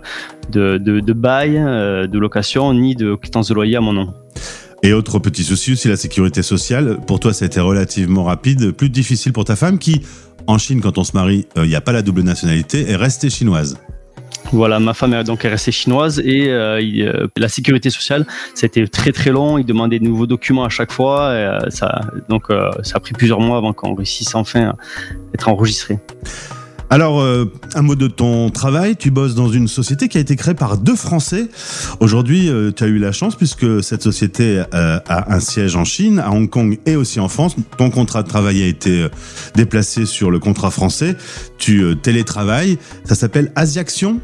bail, 1.14 1.58
euh, 1.58 2.08
de 2.08 2.18
location 2.18 2.74
ni 2.74 2.96
de 2.96 3.14
quittance 3.16 3.50
de 3.50 3.54
loyer 3.54 3.76
à 3.76 3.82
mon 3.82 3.94
nom. 3.94 4.14
Et 4.82 4.94
autre 4.94 5.20
petit 5.20 5.44
souci 5.44 5.74
aussi, 5.74 5.90
la 5.90 5.98
sécurité 5.98 6.42
sociale. 6.42 6.98
Pour 7.06 7.20
toi, 7.20 7.34
ça 7.34 7.46
a 7.46 7.48
été 7.48 7.60
relativement 7.60 8.24
rapide, 8.24 8.72
plus 8.72 8.90
difficile 8.90 9.32
pour 9.32 9.46
ta 9.46 9.56
femme 9.56 9.78
qui, 9.78 10.02
en 10.48 10.58
Chine, 10.58 10.82
quand 10.82 10.98
on 10.98 11.04
se 11.04 11.12
marie, 11.14 11.46
il 11.56 11.64
n'y 11.64 11.76
a 11.76 11.82
pas 11.82 11.92
la 11.92 12.02
double 12.02 12.24
nationalité, 12.24 12.90
est 12.90 12.96
restée 12.96 13.30
chinoise. 13.30 13.78
Voilà, 14.52 14.80
ma 14.80 14.94
femme 14.94 15.14
est 15.14 15.24
donc 15.24 15.46
est 15.46 15.50
restée 15.50 15.72
chinoise 15.72 16.20
et 16.20 16.50
euh, 16.50 16.82
euh, 16.82 17.28
la 17.38 17.50
sécurité 17.50 17.90
sociale, 17.90 18.26
c'était 18.56 18.88
très 18.88 19.12
très 19.12 19.32
long. 19.32 19.58
Ils 19.58 19.66
demandaient 19.66 20.00
de 20.00 20.06
nouveaux 20.06 20.28
documents 20.28 20.64
à 20.64 20.70
chaque 20.70 20.92
fois. 20.92 21.22
Euh, 21.22 21.60
ça, 21.70 22.02
donc 22.30 22.48
ça 22.84 22.98
a 22.98 23.00
pris 23.00 23.14
plusieurs 23.14 23.40
mois 23.40 23.58
avant 23.58 23.74
qu'on 23.74 23.94
réussisse 23.94 24.34
enfin 24.36 24.70
à 24.70 24.76
être 25.34 25.50
enregistré. 25.50 26.00
Alors, 26.92 27.24
un 27.76 27.82
mot 27.84 27.94
de 27.94 28.08
ton 28.08 28.50
travail. 28.50 28.96
Tu 28.96 29.12
bosses 29.12 29.36
dans 29.36 29.50
une 29.50 29.68
société 29.68 30.08
qui 30.08 30.18
a 30.18 30.22
été 30.22 30.36
créée 30.36 30.56
par 30.56 30.80
deux 30.80 30.96
Français. 30.96 31.48
Aujourd'hui, 32.00 32.50
tu 32.76 32.84
as 32.84 32.88
eu 32.88 32.98
la 32.98 33.12
chance 33.12 33.36
puisque 33.36 33.84
cette 33.84 34.02
société 34.02 34.64
a 34.72 35.32
un 35.32 35.40
siège 35.40 35.76
en 35.76 35.86
Chine, 35.86 36.18
à 36.18 36.32
Hong 36.32 36.50
Kong 36.50 36.80
et 36.88 36.96
aussi 36.96 37.20
en 37.20 37.30
France. 37.30 37.56
Ton 37.78 37.92
contrat 37.92 38.24
de 38.24 38.28
travail 38.28 38.64
a 38.64 38.66
été 38.66 39.06
déplacé 39.54 40.08
sur 40.08 40.32
le 40.32 40.40
contrat 40.40 40.72
français. 40.72 41.16
Tu 41.60 41.96
télétravailles. 42.02 42.80
Ça 43.04 43.14
s'appelle 43.14 43.52
Asiaction. 43.56 44.20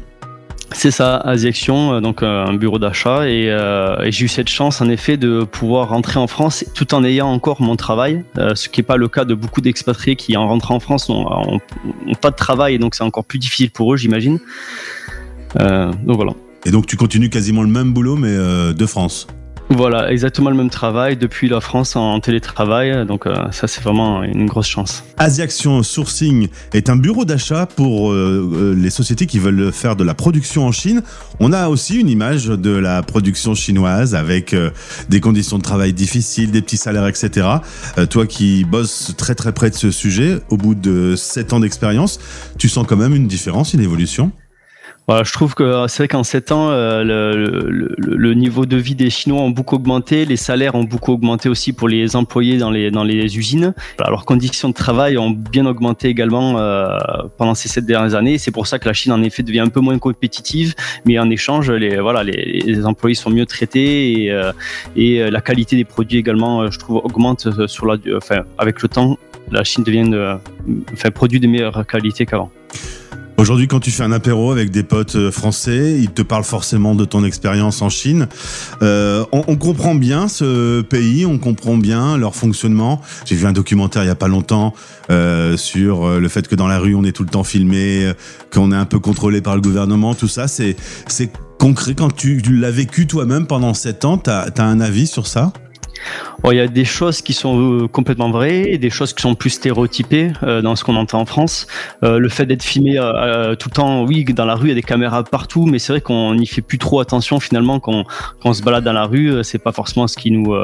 C'est 0.72 0.90
ça, 0.90 1.16
Asiaction, 1.18 1.94
euh, 1.94 2.00
donc 2.00 2.22
euh, 2.22 2.44
un 2.44 2.54
bureau 2.54 2.78
d'achat. 2.78 3.28
Et, 3.28 3.50
euh, 3.50 4.02
et 4.02 4.10
j'ai 4.12 4.24
eu 4.24 4.28
cette 4.28 4.48
chance, 4.48 4.80
en 4.80 4.88
effet, 4.88 5.16
de 5.16 5.44
pouvoir 5.44 5.88
rentrer 5.90 6.18
en 6.18 6.26
France 6.26 6.64
tout 6.74 6.92
en 6.94 7.04
ayant 7.04 7.28
encore 7.28 7.62
mon 7.62 7.76
travail, 7.76 8.24
ce 8.54 8.68
qui 8.68 8.80
n'est 8.80 8.84
pas 8.84 8.96
le 8.96 9.08
cas 9.08 9.24
de 9.24 9.34
beaucoup 9.34 9.60
d'expatriés 9.60 10.16
qui, 10.16 10.36
en 10.36 10.46
rentrant 10.48 10.74
en 10.76 10.80
France, 10.80 11.08
n'ont 11.08 11.26
ont- 11.26 11.60
ont 12.08 12.14
pas 12.20 12.30
de 12.30 12.36
travail 12.36 12.74
et 12.74 12.78
donc 12.78 12.94
c'est 12.94 13.04
encore 13.04 13.24
plus 13.24 13.38
difficile 13.38 13.70
pour 13.70 13.94
eux, 13.94 13.96
j'imagine. 13.96 14.38
Donc 15.54 16.16
voilà. 16.16 16.32
Et 16.66 16.70
donc, 16.70 16.86
tu 16.86 16.96
continues 16.96 17.30
quasiment 17.30 17.62
le 17.62 17.68
même 17.68 17.92
boulot, 17.92 18.16
mais 18.16 18.36
de 18.36 18.86
France. 18.86 19.28
Voilà, 19.68 20.12
exactement 20.12 20.48
le 20.50 20.56
même 20.56 20.70
travail 20.70 21.16
depuis 21.16 21.48
la 21.48 21.60
France 21.60 21.96
en 21.96 22.20
télétravail. 22.20 23.04
Donc 23.04 23.26
euh, 23.26 23.34
ça, 23.50 23.66
c'est 23.66 23.82
vraiment 23.82 24.22
une 24.22 24.46
grosse 24.46 24.68
chance. 24.68 25.02
Asiaction 25.18 25.82
Sourcing 25.82 26.48
est 26.72 26.88
un 26.88 26.96
bureau 26.96 27.24
d'achat 27.24 27.66
pour 27.66 28.12
euh, 28.12 28.48
euh, 28.54 28.74
les 28.74 28.90
sociétés 28.90 29.26
qui 29.26 29.38
veulent 29.38 29.72
faire 29.72 29.96
de 29.96 30.04
la 30.04 30.14
production 30.14 30.66
en 30.66 30.72
Chine. 30.72 31.02
On 31.40 31.52
a 31.52 31.68
aussi 31.68 31.98
une 31.98 32.08
image 32.08 32.46
de 32.46 32.70
la 32.70 33.02
production 33.02 33.54
chinoise 33.54 34.14
avec 34.14 34.54
euh, 34.54 34.70
des 35.08 35.20
conditions 35.20 35.58
de 35.58 35.62
travail 35.62 35.92
difficiles, 35.92 36.52
des 36.52 36.62
petits 36.62 36.76
salaires, 36.76 37.08
etc. 37.08 37.48
Euh, 37.98 38.06
toi 38.06 38.26
qui 38.26 38.64
bosses 38.64 39.14
très 39.16 39.34
très 39.34 39.52
près 39.52 39.70
de 39.70 39.74
ce 39.74 39.90
sujet, 39.90 40.38
au 40.48 40.56
bout 40.56 40.74
de 40.74 41.16
7 41.16 41.52
ans 41.54 41.60
d'expérience, 41.60 42.20
tu 42.56 42.68
sens 42.68 42.86
quand 42.86 42.96
même 42.96 43.14
une 43.14 43.26
différence, 43.26 43.74
une 43.74 43.80
évolution? 43.80 44.30
Voilà, 45.08 45.22
je 45.22 45.32
trouve 45.32 45.54
que 45.54 45.86
c'est 45.88 45.98
vrai 45.98 46.08
qu'en 46.08 46.24
7 46.24 46.52
ans, 46.52 46.70
euh, 46.70 47.04
le, 47.04 48.34
niveau 48.34 48.66
de 48.66 48.76
vie 48.76 48.94
des 48.94 49.08
Chinois 49.08 49.40
ont 49.40 49.50
beaucoup 49.50 49.76
augmenté, 49.76 50.24
les 50.24 50.36
salaires 50.36 50.74
ont 50.74 50.84
beaucoup 50.84 51.12
augmenté 51.12 51.48
aussi 51.48 51.72
pour 51.72 51.88
les 51.88 52.16
employés 52.16 52.58
dans 52.58 52.70
les, 52.70 52.90
dans 52.90 53.04
les 53.04 53.38
usines. 53.38 53.72
Voilà, 53.98 54.10
leurs 54.10 54.24
conditions 54.24 54.68
de 54.68 54.74
travail 54.74 55.16
ont 55.16 55.30
bien 55.30 55.64
augmenté 55.64 56.08
également 56.08 56.58
euh, 56.58 56.98
pendant 57.38 57.54
ces 57.54 57.68
sept 57.68 57.86
dernières 57.86 58.14
années. 58.14 58.38
C'est 58.38 58.50
pour 58.50 58.66
ça 58.66 58.78
que 58.78 58.86
la 58.86 58.92
Chine, 58.92 59.12
en 59.12 59.22
effet, 59.22 59.42
devient 59.42 59.60
un 59.60 59.68
peu 59.68 59.80
moins 59.80 59.98
compétitive, 59.98 60.74
mais 61.04 61.18
en 61.18 61.30
échange, 61.30 61.70
les, 61.70 62.00
voilà, 62.00 62.24
les, 62.24 62.84
employés 62.84 63.14
sont 63.14 63.30
mieux 63.30 63.46
traités 63.46 64.24
et, 64.24 64.32
euh, 64.32 64.52
euh, 64.96 65.30
la 65.30 65.40
qualité 65.40 65.76
des 65.76 65.84
produits 65.84 66.18
également, 66.18 66.62
euh, 66.62 66.70
je 66.70 66.78
trouve, 66.78 66.96
augmente 66.96 67.46
euh, 67.46 67.66
sur 67.66 67.86
la, 67.86 67.96
enfin, 68.16 68.42
avec 68.58 68.82
le 68.82 68.88
temps. 68.88 69.18
La 69.50 69.62
Chine 69.62 69.84
devient, 69.84 70.08
de, 70.08 70.36
enfin, 70.92 71.10
produit 71.10 71.40
de 71.40 71.46
meilleure 71.46 71.86
qualité 71.86 72.26
qu'avant. 72.26 72.50
Aujourd'hui, 73.38 73.68
quand 73.68 73.80
tu 73.80 73.90
fais 73.90 74.02
un 74.02 74.12
apéro 74.12 74.50
avec 74.50 74.70
des 74.70 74.82
potes 74.82 75.16
euh, 75.16 75.30
français, 75.30 75.98
ils 76.00 76.10
te 76.10 76.22
parlent 76.22 76.42
forcément 76.42 76.94
de 76.94 77.04
ton 77.04 77.22
expérience 77.22 77.82
en 77.82 77.90
Chine. 77.90 78.28
Euh, 78.80 79.26
on, 79.30 79.44
on 79.46 79.56
comprend 79.56 79.94
bien 79.94 80.26
ce 80.26 80.80
pays, 80.80 81.26
on 81.26 81.36
comprend 81.38 81.76
bien 81.76 82.16
leur 82.16 82.34
fonctionnement. 82.34 83.02
J'ai 83.26 83.36
vu 83.36 83.46
un 83.46 83.52
documentaire 83.52 84.04
il 84.04 84.06
y 84.06 84.10
a 84.10 84.14
pas 84.14 84.28
longtemps 84.28 84.72
euh, 85.10 85.58
sur 85.58 86.06
euh, 86.06 86.18
le 86.18 86.28
fait 86.28 86.48
que 86.48 86.54
dans 86.54 86.66
la 86.66 86.78
rue 86.78 86.94
on 86.94 87.04
est 87.04 87.12
tout 87.12 87.24
le 87.24 87.28
temps 87.28 87.44
filmé, 87.44 88.06
euh, 88.06 88.14
qu'on 88.50 88.72
est 88.72 88.76
un 88.76 88.86
peu 88.86 89.00
contrôlé 89.00 89.42
par 89.42 89.54
le 89.54 89.60
gouvernement. 89.60 90.14
Tout 90.14 90.28
ça, 90.28 90.48
c'est 90.48 90.74
concret. 91.58 91.94
Quand 91.94 92.14
tu, 92.14 92.40
tu 92.42 92.56
l'as 92.56 92.70
vécu 92.70 93.06
toi-même 93.06 93.46
pendant 93.46 93.74
sept 93.74 94.06
ans, 94.06 94.16
t'as 94.16 94.46
as 94.56 94.62
un 94.62 94.80
avis 94.80 95.06
sur 95.06 95.26
ça? 95.26 95.52
Il 96.52 96.56
y 96.56 96.60
a 96.60 96.68
des 96.68 96.84
choses 96.84 97.22
qui 97.22 97.32
sont 97.32 97.60
euh, 97.60 97.88
complètement 97.88 98.30
vraies 98.30 98.70
et 98.70 98.78
des 98.78 98.90
choses 98.90 99.12
qui 99.12 99.22
sont 99.22 99.34
plus 99.34 99.50
stéréotypées 99.50 100.32
euh, 100.42 100.62
dans 100.62 100.76
ce 100.76 100.84
qu'on 100.84 100.96
entend 100.96 101.20
en 101.20 101.26
France. 101.26 101.66
Euh, 102.04 102.18
le 102.18 102.28
fait 102.28 102.46
d'être 102.46 102.62
filmé 102.62 102.96
tout 103.58 103.68
le 103.68 103.74
temps, 103.74 104.04
oui, 104.04 104.24
dans 104.24 104.44
la 104.44 104.54
rue, 104.54 104.66
il 104.66 104.68
y 104.68 104.72
a 104.72 104.74
des 104.74 104.82
caméras 104.82 105.24
partout, 105.24 105.66
mais 105.66 105.78
c'est 105.78 105.92
vrai 105.92 106.00
qu'on 106.00 106.34
n'y 106.34 106.46
fait 106.46 106.62
plus 106.62 106.78
trop 106.78 107.00
attention 107.00 107.40
finalement 107.40 107.80
quand, 107.80 108.04
quand 108.40 108.50
on 108.50 108.52
se 108.52 108.62
balade 108.62 108.84
dans 108.84 108.92
la 108.92 109.04
rue. 109.04 109.42
C'est 109.42 109.58
pas 109.58 109.72
forcément 109.72 110.06
ce 110.06 110.16
qui 110.16 110.30
nous 110.30 110.54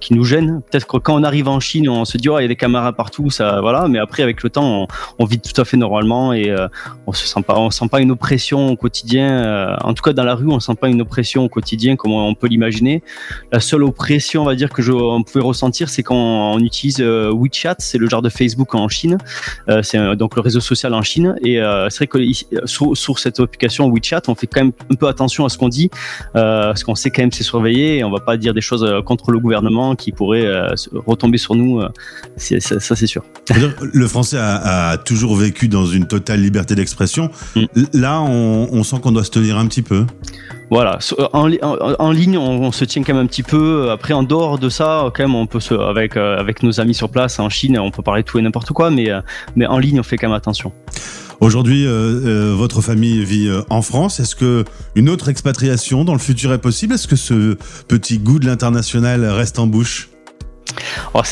qui 0.00 0.14
nous 0.14 0.24
gêne. 0.24 0.62
Peut-être 0.70 0.86
que 0.86 0.96
quand 0.96 1.14
on 1.14 1.22
arrive 1.22 1.48
en 1.48 1.60
Chine, 1.60 1.88
on 1.88 2.04
se 2.04 2.18
dit 2.18 2.28
oh, 2.28 2.38
il 2.38 2.42
y 2.42 2.44
a 2.44 2.48
des 2.48 2.56
caméras 2.56 2.92
partout, 2.92 3.30
ça, 3.30 3.60
voilà. 3.60 3.88
Mais 3.88 3.98
après, 3.98 4.22
avec 4.22 4.42
le 4.42 4.50
temps, 4.50 4.86
on, 5.18 5.24
vit 5.24 5.38
tout 5.38 5.58
à 5.60 5.64
fait 5.64 5.76
normalement 5.76 6.32
et 6.32 6.54
on 7.06 7.12
se 7.12 7.26
sent 7.26 7.42
pas, 7.42 7.58
on 7.58 7.70
sent 7.70 7.88
pas 7.88 8.00
une 8.00 8.10
oppression 8.10 8.70
au 8.70 8.76
quotidien. 8.76 9.76
en 9.82 9.94
tout 9.94 10.02
cas, 10.02 10.12
dans 10.12 10.24
la 10.24 10.34
rue, 10.34 10.48
on 10.48 10.60
sent 10.60 10.74
pas 10.74 10.88
une 10.88 11.00
oppression 11.00 11.44
au 11.44 11.48
quotidien 11.48 11.96
comme 11.96 12.12
on 12.12 12.34
peut 12.34 12.48
l'imaginer. 12.48 13.02
La 13.52 13.60
seule 13.60 13.84
oppression, 13.84 14.42
on 14.42 14.46
va 14.46 14.54
dire, 14.54 14.69
que 14.74 14.82
je, 14.82 14.92
on 14.92 15.22
pouvait 15.22 15.44
ressentir, 15.44 15.88
c'est 15.88 16.02
quand 16.02 16.16
on 16.54 16.58
utilise 16.60 17.00
euh, 17.00 17.32
WeChat, 17.32 17.76
c'est 17.78 17.98
le 17.98 18.08
genre 18.08 18.22
de 18.22 18.28
Facebook 18.28 18.74
en 18.74 18.88
Chine, 18.88 19.18
Euh, 19.68 19.82
c'est 19.82 19.98
euh, 19.98 20.14
donc 20.14 20.36
le 20.36 20.42
réseau 20.42 20.60
social 20.60 20.94
en 20.94 21.02
Chine. 21.02 21.34
Et 21.42 21.60
c'est 21.88 21.98
vrai 21.98 22.06
que 22.06 22.18
sur, 22.66 22.96
sur 22.96 23.18
cette 23.18 23.40
application 23.40 23.90
WeChat, 23.90 24.22
on 24.28 24.34
fait 24.34 24.46
quand 24.46 24.62
même 24.62 24.72
un 24.90 24.94
peu 24.94 25.08
attention 25.08 25.44
à 25.44 25.48
ce 25.48 25.58
qu'on 25.58 25.68
dit, 25.68 25.90
parce 26.32 26.84
qu'on 26.84 26.94
sait 26.94 27.10
quand 27.10 27.22
même 27.22 27.32
c'est 27.32 27.44
surveillé 27.44 27.98
et 27.98 28.04
on 28.04 28.10
va 28.10 28.20
pas 28.20 28.36
dire 28.36 28.54
des 28.54 28.60
choses 28.60 28.86
contre 29.04 29.30
le 29.30 29.38
gouvernement 29.38 29.96
qui 29.96 30.12
pourraient 30.12 30.48
retomber 30.94 31.38
sur 31.38 31.54
nous. 31.54 31.82
ça, 32.36 32.80
ça, 32.80 32.96
c'est 32.96 33.06
sûr. 33.06 33.22
Le 33.80 34.06
français 34.08 34.38
a, 34.38 34.90
a 34.90 34.98
toujours 34.98 35.36
vécu 35.36 35.68
dans 35.68 35.86
une 35.86 36.06
totale 36.06 36.40
liberté 36.40 36.74
d'expression. 36.74 37.30
Mm. 37.56 37.64
Là, 37.94 38.20
on, 38.20 38.68
on 38.72 38.82
sent 38.82 38.96
qu'on 39.02 39.12
doit 39.12 39.24
se 39.24 39.30
tenir 39.30 39.58
un 39.58 39.66
petit 39.66 39.82
peu. 39.82 40.06
Voilà, 40.70 40.98
So- 41.00 41.16
en, 41.32 41.46
li- 41.46 41.58
en, 41.62 41.76
en 41.98 42.10
ligne, 42.12 42.38
on, 42.38 42.70
se 42.70 42.84
tient 42.84 43.02
quand 43.02 43.12
même 43.14 43.24
un 43.24 43.26
petit 43.26 43.42
peu. 43.42 43.90
Après, 43.90 44.14
en 44.14 44.22
dehors 44.22 44.58
de 44.58 44.68
ça, 44.68 45.10
quand 45.14 45.24
même, 45.24 45.34
on 45.34 45.46
peut 45.46 45.58
se, 45.58 45.74
avec 45.74 46.16
euh, 46.16 46.38
avec 46.38 46.62
nos 46.62 46.80
amis 46.80 46.94
sur 46.94 47.08
place 47.10 47.40
en 47.40 47.48
Chine, 47.48 47.76
on 47.78 47.90
peut 47.90 48.02
parler 48.02 48.22
de 48.22 48.26
tout 48.28 48.38
et 48.38 48.42
n'importe 48.42 48.70
quoi, 48.72 48.90
mais 48.90 49.10
euh, 49.10 49.20
mais 49.56 49.66
en 49.66 49.78
ligne, 49.78 49.98
on 49.98 50.04
fait 50.04 50.16
quand 50.16 50.28
même 50.28 50.36
attention. 50.36 50.72
Aujourd'hui, 51.40 51.86
euh, 51.86 51.90
euh, 52.50 52.54
votre 52.54 52.82
famille 52.82 53.24
vit 53.24 53.48
euh, 53.48 53.62
en 53.70 53.82
France. 53.82 54.20
Est-ce 54.20 54.36
que 54.36 54.64
une 54.94 55.08
autre 55.08 55.28
expatriation 55.28 56.04
dans 56.04 56.12
le 56.12 56.18
futur 56.20 56.52
est 56.52 56.58
possible? 56.58 56.94
Est-ce 56.94 57.08
que 57.08 57.16
ce 57.16 57.56
petit 57.88 58.18
goût 58.18 58.38
de 58.38 58.46
l'international 58.46 59.24
reste 59.24 59.58
en 59.58 59.66
bouche? 59.66 60.08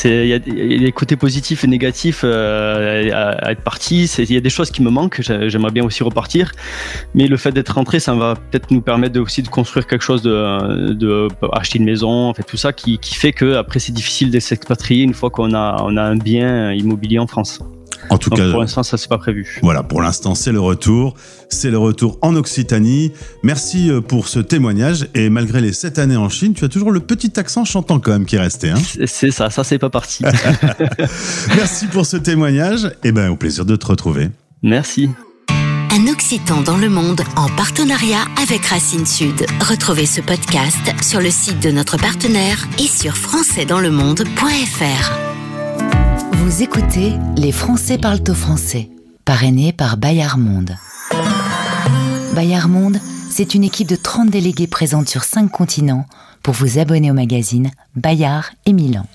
Il 0.05 0.27
y, 0.27 0.33
a 0.33 0.39
des- 0.39 0.91
côtés 0.91 1.15
positifs 1.15 1.63
et 1.63 1.67
négatifs 1.67 2.21
euh, 2.23 3.09
à, 3.13 3.51
être 3.51 3.61
parti. 3.61 4.05
Il 4.17 4.31
y 4.31 4.37
a 4.37 4.41
des 4.41 4.49
choses 4.49 4.71
qui 4.71 4.81
me 4.81 4.89
manquent. 4.89 5.21
J'ai- 5.21 5.49
J'aimerais 5.49 5.71
bien 5.71 5.83
aussi 5.83 6.03
repartir, 6.03 6.51
mais 7.15 7.27
le 7.27 7.37
fait 7.37 7.51
d'être 7.51 7.69
rentré, 7.75 7.99
ça 7.99 8.13
va 8.13 8.35
peut-être 8.35 8.71
nous 8.71 8.81
permettre 8.81 9.19
aussi 9.19 9.41
de 9.41 9.47
construire 9.47 9.87
quelque 9.87 10.03
chose, 10.03 10.21
de, 10.23 11.27
acheter 11.53 11.79
une 11.79 11.85
maison, 11.85 12.29
en 12.29 12.33
fait 12.33 12.43
tout 12.43 12.57
ça 12.57 12.73
qui, 12.73 12.99
fait 13.01 13.33
que 13.33 13.55
après 13.55 13.79
c'est 13.79 13.91
difficile 13.91 14.31
de 14.31 14.39
s'expatrier 14.39 15.03
une 15.03 15.13
fois 15.13 15.29
qu'on 15.29 15.53
a 15.53 15.81
on 15.83 15.97
a 15.97 16.03
un 16.03 16.15
bien 16.15 16.71
immobilier 16.73 17.19
en 17.19 17.27
France. 17.27 17.59
En 18.09 18.17
tout 18.17 18.29
Donc 18.29 18.39
cas, 18.39 18.49
pour 18.51 18.61
l'instant, 18.61 18.83
ça 18.83 18.97
c'est 18.97 19.09
pas 19.09 19.17
prévu. 19.17 19.59
voilà, 19.61 19.83
pour 19.83 20.01
l'instant, 20.01 20.35
c'est 20.35 20.51
le 20.51 20.59
retour. 20.59 21.13
C'est 21.49 21.69
le 21.71 21.77
retour 21.77 22.17
en 22.21 22.35
Occitanie. 22.35 23.11
Merci 23.43 23.89
euh, 23.91 24.01
pour 24.01 24.27
ce 24.27 24.39
témoignage. 24.39 25.07
Et 25.15 25.29
malgré 25.29 25.61
les 25.61 25.73
sept 25.73 25.99
années 25.99 26.17
en 26.17 26.29
Chine, 26.29 26.53
tu 26.53 26.63
as 26.65 26.69
toujours 26.69 26.91
le 26.91 26.99
petit 26.99 27.39
accent 27.39 27.65
chantant 27.65 27.99
quand 27.99 28.11
même 28.11 28.25
qui 28.25 28.35
est 28.35 28.39
resté. 28.39 28.69
Hein 28.69 28.77
C'est- 28.83 29.07
C'est 29.07 29.31
ça, 29.31 29.49
ça 29.49 29.63
c'est 29.63 29.79
pas 29.79 29.89
parti. 29.89 30.23
Merci 31.55 31.87
pour 31.87 32.05
ce 32.05 32.17
témoignage. 32.17 32.91
Et 33.03 33.11
ben, 33.11 33.29
au 33.29 33.35
plaisir 33.35 33.65
de 33.65 33.75
te 33.75 33.85
retrouver. 33.87 34.29
Merci. 34.63 35.09
Un 35.91 36.07
Occitan 36.11 36.61
dans 36.61 36.77
le 36.77 36.87
monde 36.89 37.21
en 37.35 37.47
partenariat 37.49 38.23
avec 38.41 38.63
Racine 38.65 39.05
Sud. 39.07 39.45
Retrouvez 39.59 40.05
ce 40.05 40.21
podcast 40.21 40.77
sur 41.01 41.19
le 41.19 41.31
site 41.31 41.59
de 41.61 41.71
notre 41.71 41.97
partenaire 41.97 42.67
et 42.77 42.87
sur 42.87 43.17
françaisdanslemonde.fr. 43.17 45.28
Vous 46.49 46.63
écoutez 46.63 47.13
Les 47.37 47.51
Français 47.51 47.99
parlent 47.99 48.23
au 48.27 48.33
français, 48.33 48.89
parrainé 49.23 49.71
par 49.71 49.97
Bayard 49.97 50.39
Monde. 50.39 50.75
Bayard 52.33 52.67
Monde, 52.67 52.97
C'est 53.29 53.53
une 53.53 53.63
équipe 53.63 53.87
de 53.87 53.95
30 53.95 54.31
délégués 54.31 54.65
présente 54.65 55.07
sur 55.07 55.25
5 55.25 55.47
continents 55.51 56.07
pour 56.41 56.55
vous 56.55 56.79
abonner 56.79 57.11
au 57.11 57.13
magazine 57.13 57.69
Bayard 57.95 58.49
et 58.65 58.73
Milan. 58.73 59.05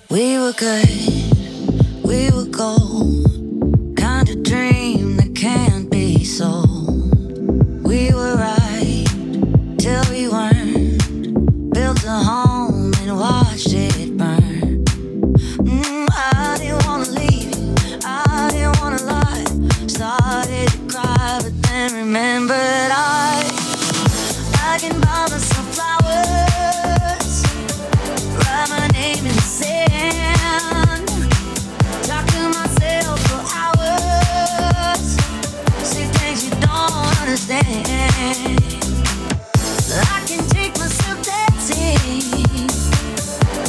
The 40.84 40.88
sub 40.90 41.18
T 41.66 41.72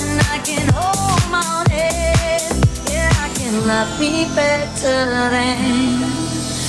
And 0.02 0.20
I 0.34 0.38
can 0.44 0.68
hold 0.74 1.24
my 1.32 1.64
head. 1.70 2.52
Yeah, 2.90 3.12
I 3.26 3.30
can 3.36 3.54
love 3.68 4.00
me 4.00 4.26
better 4.36 5.30
than 5.30 5.58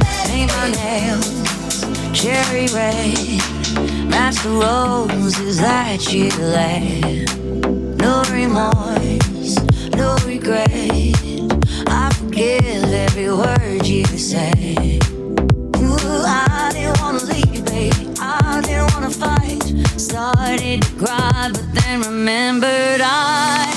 better 0.00 0.32
In 0.38 0.46
my 0.48 0.66
nails 0.70 1.28
Cherry 2.12 2.66
Ray 2.68 3.38
That's 4.10 4.38
the 4.42 4.50
roses 4.50 5.58
that 5.60 6.12
you 6.12 6.30
laid. 6.38 7.28
No 7.98 8.22
remorse, 8.30 9.11
I 10.44 12.12
forgive 12.18 12.92
every 12.92 13.30
word 13.30 13.86
you 13.86 14.04
say. 14.04 14.98
Ooh, 15.76 16.22
I 16.26 16.70
didn't 16.72 17.00
wanna 17.00 17.24
leave, 17.24 17.64
baby. 17.66 18.08
I 18.18 18.60
didn't 18.64 18.92
wanna 18.92 19.10
fight. 19.10 19.62
Started 19.96 20.82
to 20.82 20.92
cry, 20.96 21.50
but 21.52 21.74
then 21.74 22.00
remembered. 22.00 23.00
I 23.02 23.71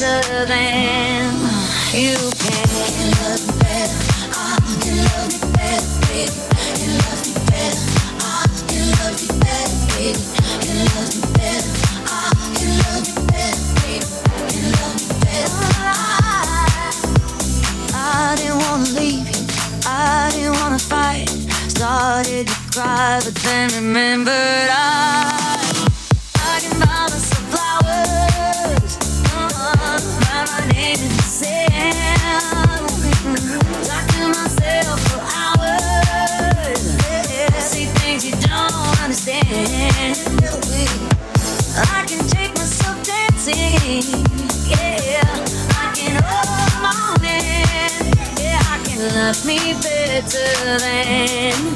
better 0.00 0.44
than 0.44 1.32
you 1.92 2.16
can. 2.36 3.08
Love 3.16 3.40
me 3.46 3.52
better. 3.64 3.96
I 4.36 4.60
can 4.82 4.96
love 5.08 5.32
me 5.32 5.38
better, 5.56 5.88
baby. 6.06 6.36
Can 6.76 6.92
love 7.00 7.20
me 7.24 7.32
better. 7.48 7.80
I 8.20 8.44
can 8.68 8.84
love 8.92 9.16
me 9.16 9.28
better, 9.40 9.78
baby. 9.96 10.20
Can 10.60 10.78
love 10.92 11.12
me 11.16 11.22
better. 11.32 11.72
I 12.04 12.28
can 12.56 12.70
love 12.84 13.04
me 13.08 13.14
better, 13.32 13.64
baby. 13.80 14.06
Can 14.52 14.64
love 14.76 14.96
me 15.00 15.08
better. 15.24 15.64
I, 15.80 16.92
I 17.94 18.36
didn't 18.36 18.58
wanna 18.58 19.00
leave 19.00 19.26
you. 19.32 19.42
I 19.86 20.30
didn't 20.32 20.56
wanna 20.60 20.78
fight. 20.78 21.28
Started 21.70 22.48
to 22.48 22.54
cry, 22.72 23.20
but 23.24 23.34
then 23.34 23.70
remembered. 23.72 24.68
I 24.70 25.45
love 49.26 49.44
me 49.44 49.58
better 49.82 50.78
than. 50.78 51.74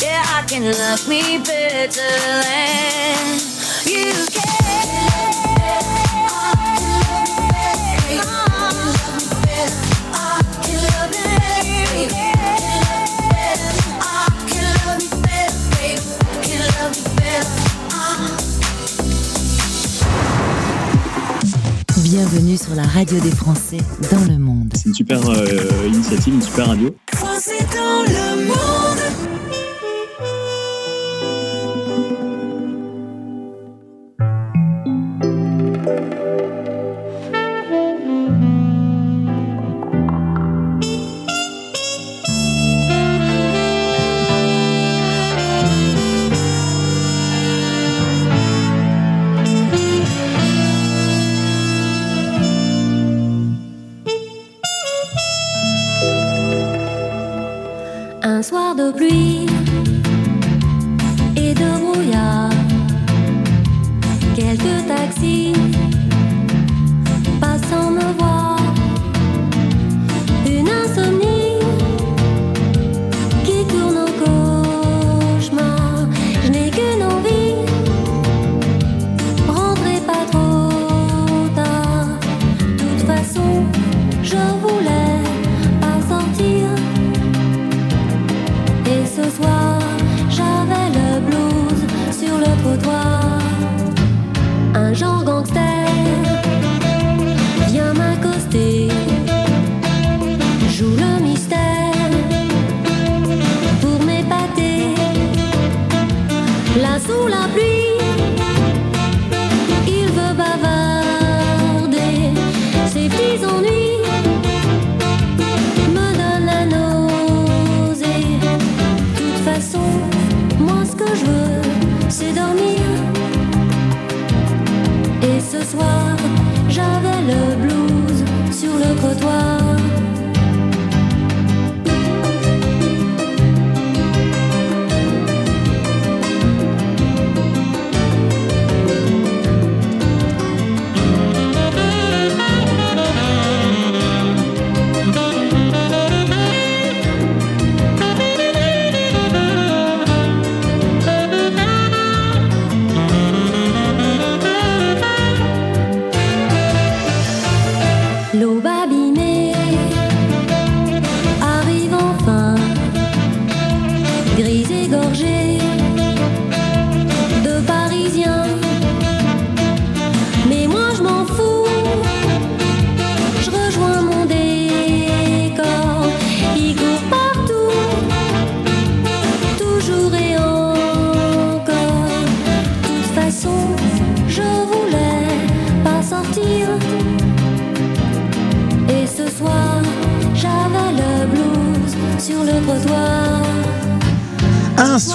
Yeah, 0.00 0.22
I 0.24 0.44
can 0.46 0.62
love 0.62 1.08
me 1.08 1.38
better 1.38 2.12
than 2.46 3.40
you 3.86 4.31
Bienvenue 22.22 22.56
sur 22.56 22.76
la 22.76 22.84
radio 22.84 23.18
des 23.18 23.32
Français 23.32 23.78
dans 24.12 24.32
le 24.32 24.38
monde. 24.38 24.72
C'est 24.76 24.86
une 24.86 24.94
super 24.94 25.28
euh, 25.28 25.88
initiative, 25.88 26.34
une 26.34 26.40
super 26.40 26.68
radio. 26.68 26.94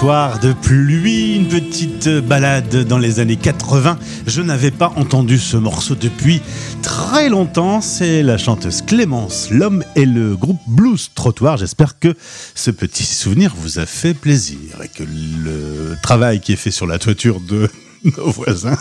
De 0.03 0.53
pluie, 0.53 1.37
une 1.37 1.47
petite 1.47 2.07
balade 2.07 2.83
dans 2.83 2.99
les 2.99 3.19
années 3.19 3.35
80. 3.35 3.97
Je 4.27 4.41
n'avais 4.43 4.69
pas 4.69 4.93
entendu 4.95 5.39
ce 5.39 5.57
morceau 5.57 5.95
depuis 5.95 6.39
très 6.83 7.29
longtemps. 7.29 7.81
C'est 7.81 8.21
la 8.21 8.37
chanteuse 8.37 8.83
Clémence 8.83 9.49
L'homme 9.49 9.83
et 9.95 10.05
le 10.05 10.35
groupe 10.35 10.59
Blues 10.67 11.09
Trottoir. 11.15 11.57
J'espère 11.57 11.97
que 11.97 12.13
ce 12.53 12.69
petit 12.69 13.05
souvenir 13.05 13.55
vous 13.57 13.79
a 13.79 13.87
fait 13.87 14.13
plaisir 14.13 14.59
et 14.83 14.87
que 14.87 15.03
le 15.03 15.97
travail 16.03 16.41
qui 16.41 16.53
est 16.53 16.57
fait 16.57 16.71
sur 16.71 16.85
la 16.85 16.99
toiture 16.99 17.39
de 17.39 17.67
nos 18.17 18.29
voisins 18.29 18.77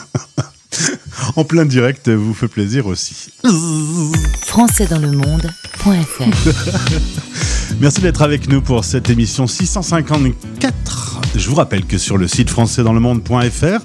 en 1.36 1.44
plein 1.44 1.64
direct 1.64 2.08
vous 2.08 2.34
fait 2.34 2.48
plaisir 2.48 2.86
aussi. 2.86 3.30
françaisdanslemonde.fr 4.46 6.22
Merci 7.80 8.00
d'être 8.00 8.22
avec 8.22 8.48
nous 8.48 8.62
pour 8.62 8.84
cette 8.84 9.10
émission 9.10 9.46
654. 9.46 11.20
Je 11.34 11.48
vous 11.48 11.54
rappelle 11.56 11.84
que 11.84 11.98
sur 11.98 12.16
le 12.16 12.26
site 12.28 12.50
françaisdanslemonde.fr, 12.50 13.84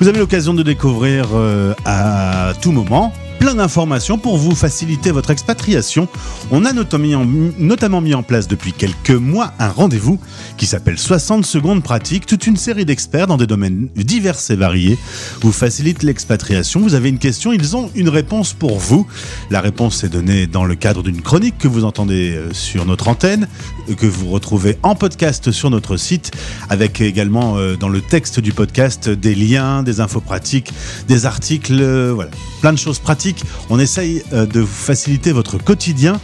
vous 0.00 0.08
avez 0.08 0.18
l'occasion 0.18 0.52
de 0.54 0.62
découvrir 0.62 1.28
euh, 1.32 1.74
à 1.84 2.52
tout 2.60 2.72
moment 2.72 3.12
plein 3.40 3.54
d'informations 3.54 4.18
pour 4.18 4.36
vous 4.36 4.54
faciliter 4.54 5.10
votre 5.10 5.30
expatriation. 5.30 6.08
On 6.50 6.66
a 6.66 6.72
notamment 6.74 8.00
mis 8.02 8.14
en, 8.14 8.22
place 8.22 8.46
depuis 8.46 8.74
quelques 8.74 9.10
mois 9.10 9.54
un 9.58 9.70
rendez-vous 9.70 10.20
qui 10.58 10.66
s'appelle 10.66 10.98
60 10.98 11.46
secondes 11.46 11.82
pratiques, 11.82 12.26
toute 12.26 12.46
une 12.46 12.58
série 12.58 12.84
d'experts 12.84 13.26
dans 13.26 13.38
des 13.38 13.46
domaines 13.46 13.88
divers 13.96 14.36
et 14.50 14.56
variés 14.56 14.98
vous 15.40 15.52
facilitent 15.52 16.02
l'expatriation. 16.02 16.80
Vous 16.80 16.94
avez 16.94 17.08
une 17.08 17.18
question, 17.18 17.54
ils 17.54 17.76
ont 17.76 17.90
une 17.94 18.10
réponse 18.10 18.52
pour 18.52 18.78
vous. 18.78 19.06
La 19.48 19.62
réponse 19.62 20.04
est 20.04 20.10
donnée 20.10 20.46
dans 20.46 20.66
le 20.66 20.74
cadre 20.74 21.02
d'une 21.02 21.22
chronique 21.22 21.56
que 21.56 21.68
vous 21.68 21.84
entendez 21.84 22.32
euh, 22.32 22.52
sur 22.52 22.84
notre 22.84 23.08
antenne, 23.08 23.48
euh, 23.88 23.94
que 23.94 24.06
vous 24.06 24.28
retrouvez 24.28 24.76
en 24.82 24.94
podcast 24.94 25.50
sur 25.50 25.70
notre 25.70 25.96
site, 25.96 26.30
avec 26.68 27.00
également 27.00 27.56
euh, 27.56 27.76
dans 27.76 27.88
le 27.88 28.02
texte 28.02 28.38
du 28.38 28.52
podcast 28.52 29.08
des 29.08 29.34
liens, 29.34 29.82
des 29.82 30.00
infos 30.00 30.20
pratiques, 30.20 30.72
des 31.08 31.24
articles, 31.24 31.82
voilà, 32.12 32.30
plein 32.60 32.74
de 32.74 32.78
choses 32.78 32.98
pratiques. 32.98 33.29
On 33.68 33.78
essaye 33.78 34.22
euh, 34.32 34.46
de 34.46 34.60
vous 34.60 34.66
faciliter 34.66 35.32
votre 35.32 35.58
quotidien. 35.58 36.20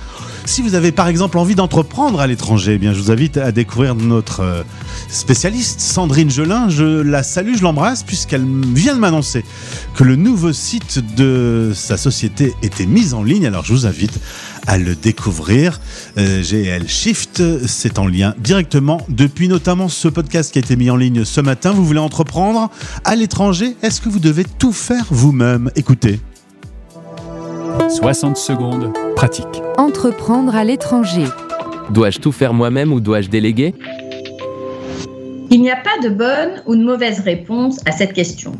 Si 0.46 0.62
vous 0.62 0.76
avez 0.76 0.92
par 0.92 1.08
exemple 1.08 1.38
envie 1.38 1.56
d'entreprendre 1.56 2.20
à 2.20 2.28
l'étranger, 2.28 2.74
eh 2.74 2.78
bien 2.78 2.92
je 2.92 3.00
vous 3.00 3.10
invite 3.10 3.36
à 3.36 3.50
découvrir 3.50 3.96
notre 3.96 4.40
euh, 4.40 4.62
spécialiste 5.08 5.80
Sandrine 5.80 6.30
Gelin. 6.30 6.68
Je 6.68 6.84
la 6.84 7.24
salue, 7.24 7.56
je 7.56 7.62
l'embrasse 7.62 8.04
puisqu'elle 8.04 8.46
vient 8.72 8.94
de 8.94 9.00
m'annoncer 9.00 9.44
que 9.96 10.04
le 10.04 10.14
nouveau 10.14 10.52
site 10.52 11.00
de 11.16 11.72
sa 11.74 11.96
société 11.96 12.54
était 12.62 12.86
mis 12.86 13.12
en 13.12 13.24
ligne. 13.24 13.44
Alors 13.44 13.64
je 13.64 13.72
vous 13.72 13.86
invite 13.86 14.20
à 14.68 14.78
le 14.78 14.94
découvrir. 14.94 15.80
Euh, 16.16 16.44
GL 16.44 16.88
Shift, 16.88 17.42
c'est 17.66 17.98
en 17.98 18.06
lien 18.06 18.32
directement 18.38 19.00
depuis 19.08 19.48
notamment 19.48 19.88
ce 19.88 20.06
podcast 20.06 20.52
qui 20.52 20.58
a 20.58 20.62
été 20.62 20.76
mis 20.76 20.90
en 20.90 20.96
ligne 20.96 21.24
ce 21.24 21.40
matin. 21.40 21.72
Vous 21.72 21.84
voulez 21.84 21.98
entreprendre 21.98 22.70
à 23.04 23.16
l'étranger? 23.16 23.76
Est-ce 23.82 24.00
que 24.00 24.08
vous 24.08 24.20
devez 24.20 24.44
tout 24.44 24.72
faire 24.72 25.06
vous-même? 25.10 25.72
Écoutez. 25.74 26.20
60 27.78 28.36
secondes, 28.36 28.92
pratique. 29.14 29.62
Entreprendre 29.78 30.56
à 30.56 30.64
l'étranger. 30.64 31.26
Dois-je 31.90 32.18
tout 32.18 32.32
faire 32.32 32.52
moi-même 32.52 32.92
ou 32.92 33.00
dois-je 33.00 33.28
déléguer? 33.28 33.74
Il 35.50 35.62
n'y 35.62 35.70
a 35.70 35.76
pas 35.76 35.96
de 36.02 36.08
bonne 36.08 36.62
ou 36.66 36.74
de 36.74 36.82
mauvaise 36.82 37.20
réponse 37.20 37.78
à 37.86 37.92
cette 37.92 38.12
question. 38.12 38.52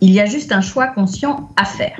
Il 0.00 0.12
y 0.12 0.20
a 0.20 0.26
juste 0.26 0.52
un 0.52 0.60
choix 0.60 0.86
conscient 0.86 1.50
à 1.56 1.64
faire. 1.64 1.98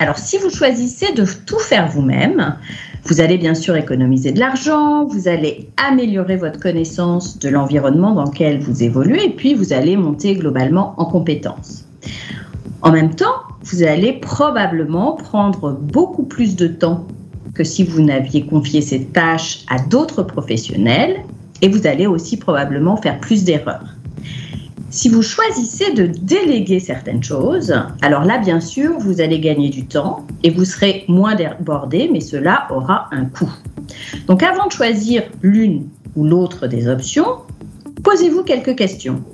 Alors 0.00 0.18
si 0.18 0.36
vous 0.38 0.50
choisissez 0.50 1.12
de 1.12 1.24
tout 1.46 1.60
faire 1.60 1.88
vous-même, 1.88 2.56
vous 3.04 3.20
allez 3.20 3.38
bien 3.38 3.54
sûr 3.54 3.76
économiser 3.76 4.32
de 4.32 4.40
l'argent, 4.40 5.04
vous 5.04 5.28
allez 5.28 5.68
améliorer 5.76 6.36
votre 6.36 6.58
connaissance 6.58 7.38
de 7.38 7.48
l'environnement 7.48 8.14
dans 8.14 8.24
lequel 8.24 8.58
vous 8.58 8.82
évoluez 8.82 9.26
et 9.26 9.30
puis 9.30 9.54
vous 9.54 9.72
allez 9.72 9.96
monter 9.96 10.34
globalement 10.34 10.94
en 10.96 11.04
compétences. 11.04 11.84
En 12.86 12.92
même 12.92 13.16
temps, 13.16 13.42
vous 13.64 13.82
allez 13.82 14.12
probablement 14.12 15.14
prendre 15.14 15.72
beaucoup 15.72 16.22
plus 16.22 16.54
de 16.54 16.68
temps 16.68 17.04
que 17.52 17.64
si 17.64 17.82
vous 17.82 18.00
n'aviez 18.00 18.46
confié 18.46 18.80
ces 18.80 19.06
tâches 19.06 19.64
à 19.68 19.80
d'autres 19.80 20.22
professionnels 20.22 21.24
et 21.62 21.68
vous 21.68 21.88
allez 21.88 22.06
aussi 22.06 22.36
probablement 22.36 22.96
faire 22.96 23.18
plus 23.18 23.42
d'erreurs. 23.42 23.96
Si 24.90 25.08
vous 25.08 25.22
choisissez 25.22 25.94
de 25.94 26.06
déléguer 26.06 26.78
certaines 26.78 27.24
choses, 27.24 27.74
alors 28.02 28.22
là, 28.22 28.38
bien 28.38 28.60
sûr, 28.60 28.96
vous 29.00 29.20
allez 29.20 29.40
gagner 29.40 29.68
du 29.68 29.84
temps 29.84 30.24
et 30.44 30.50
vous 30.50 30.64
serez 30.64 31.04
moins 31.08 31.34
débordé, 31.34 32.08
mais 32.12 32.20
cela 32.20 32.68
aura 32.70 33.08
un 33.10 33.24
coût. 33.24 33.50
Donc 34.28 34.44
avant 34.44 34.68
de 34.68 34.72
choisir 34.72 35.24
l'une 35.42 35.88
ou 36.14 36.24
l'autre 36.24 36.68
des 36.68 36.86
options, 36.86 37.38
posez-vous 38.04 38.44
quelques 38.44 38.76
questions. 38.76 39.24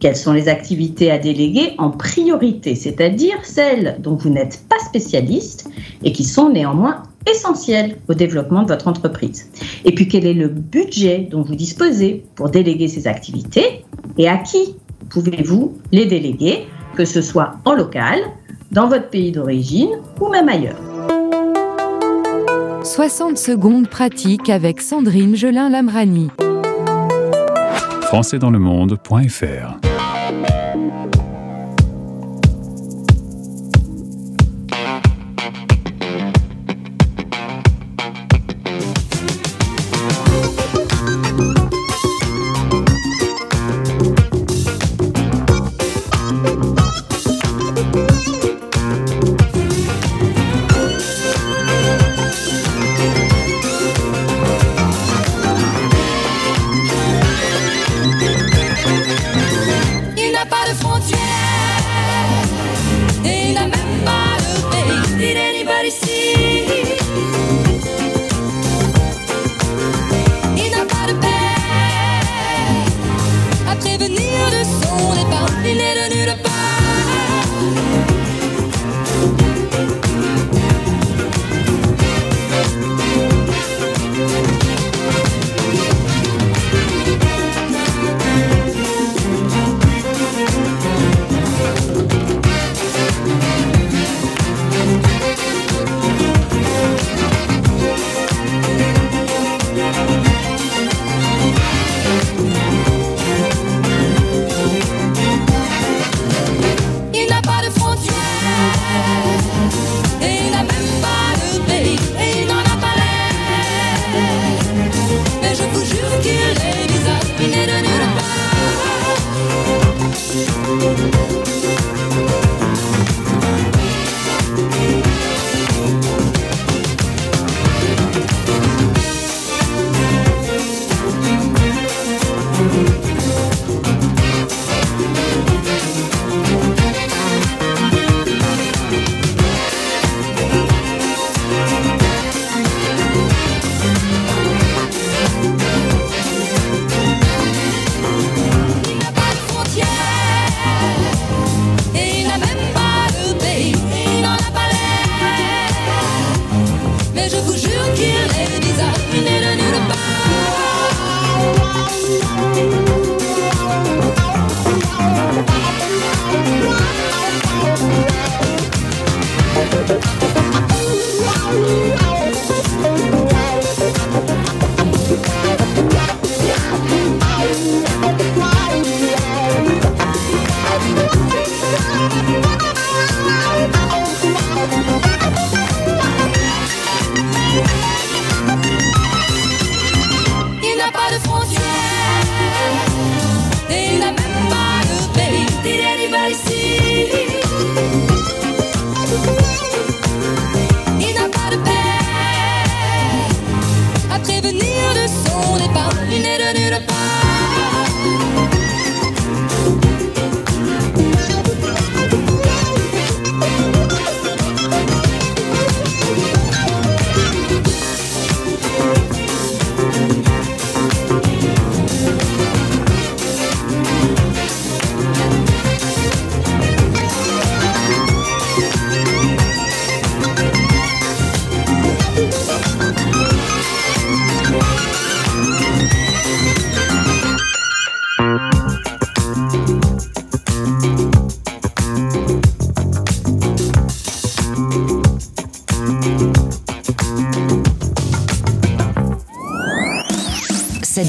Quelles 0.00 0.16
sont 0.16 0.32
les 0.32 0.48
activités 0.48 1.10
à 1.10 1.18
déléguer 1.18 1.74
en 1.78 1.90
priorité, 1.90 2.76
c'est-à-dire 2.76 3.34
celles 3.42 3.96
dont 3.98 4.14
vous 4.14 4.30
n'êtes 4.30 4.62
pas 4.68 4.78
spécialiste 4.84 5.68
et 6.04 6.12
qui 6.12 6.22
sont 6.22 6.50
néanmoins 6.50 7.02
essentielles 7.28 7.96
au 8.08 8.14
développement 8.14 8.62
de 8.62 8.68
votre 8.68 8.86
entreprise? 8.86 9.50
Et 9.84 9.92
puis 9.92 10.06
quel 10.06 10.24
est 10.24 10.34
le 10.34 10.46
budget 10.46 11.26
dont 11.28 11.42
vous 11.42 11.56
disposez 11.56 12.24
pour 12.36 12.48
déléguer 12.48 12.86
ces 12.86 13.08
activités 13.08 13.84
et 14.18 14.28
à 14.28 14.36
qui 14.36 14.76
pouvez-vous 15.10 15.76
les 15.90 16.06
déléguer, 16.06 16.66
que 16.96 17.04
ce 17.04 17.20
soit 17.20 17.54
en 17.64 17.74
local, 17.74 18.20
dans 18.70 18.86
votre 18.86 19.08
pays 19.08 19.32
d'origine 19.32 19.90
ou 20.20 20.28
même 20.28 20.48
ailleurs? 20.48 20.78
60 22.84 23.36
secondes 23.36 23.88
pratiques 23.88 24.48
avec 24.48 24.80
Sandrine 24.80 25.34
Gelin-Lamrani. 25.34 26.28
françaisdanslemonde.fr 28.02 29.87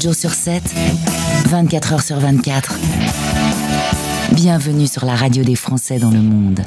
7 0.00 0.04
jours 0.04 0.14
sur 0.14 0.30
7, 0.30 0.62
24 1.48 1.92
heures 1.92 2.00
sur 2.00 2.18
24. 2.18 2.78
Bienvenue 4.32 4.86
sur 4.86 5.04
la 5.04 5.14
radio 5.14 5.44
des 5.44 5.56
Français 5.56 5.98
dans 5.98 6.10
le 6.10 6.22
monde. 6.22 6.60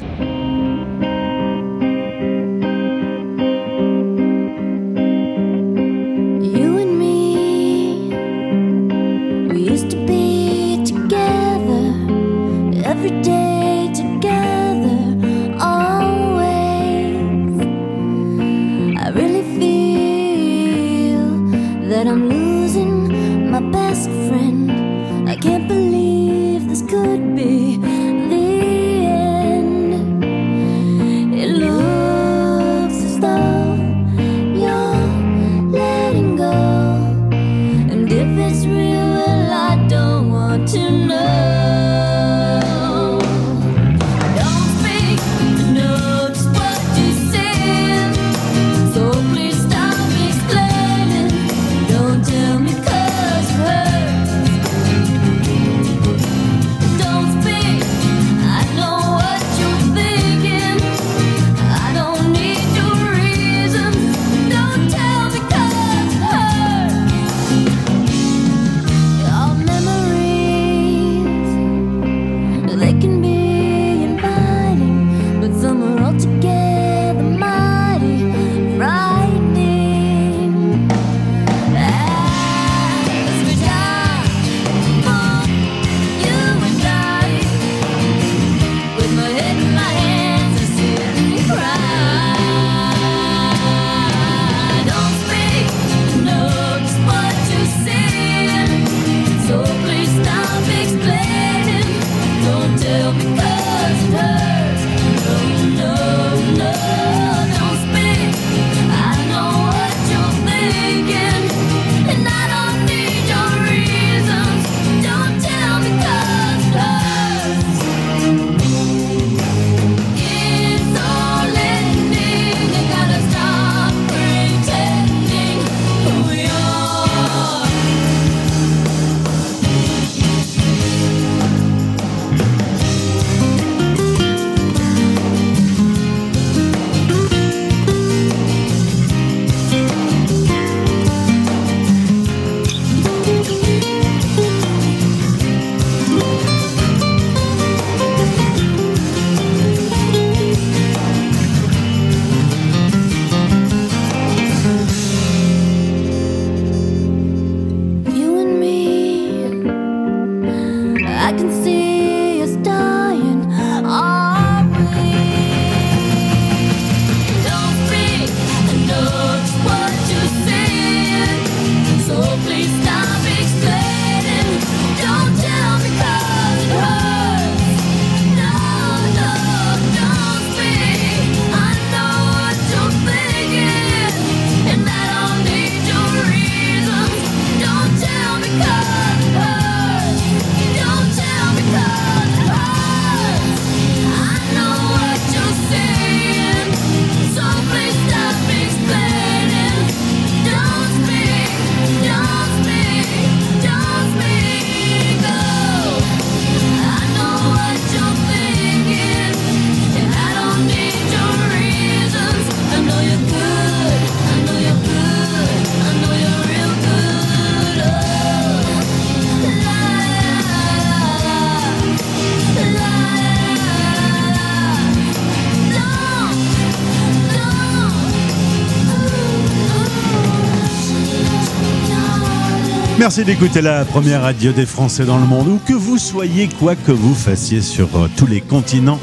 Merci 233.16 233.32
d'écouter 233.32 233.62
la 233.62 233.84
première 233.84 234.22
radio 234.22 234.50
des 234.50 234.66
Français 234.66 235.04
dans 235.04 235.18
le 235.18 235.24
monde, 235.24 235.46
où 235.46 235.60
que 235.64 235.72
vous 235.72 235.98
soyez, 235.98 236.48
quoi 236.48 236.74
que 236.74 236.90
vous 236.90 237.14
fassiez 237.14 237.60
sur 237.60 237.86
euh, 237.94 238.08
tous 238.16 238.26
les 238.26 238.40
continents. 238.40 238.98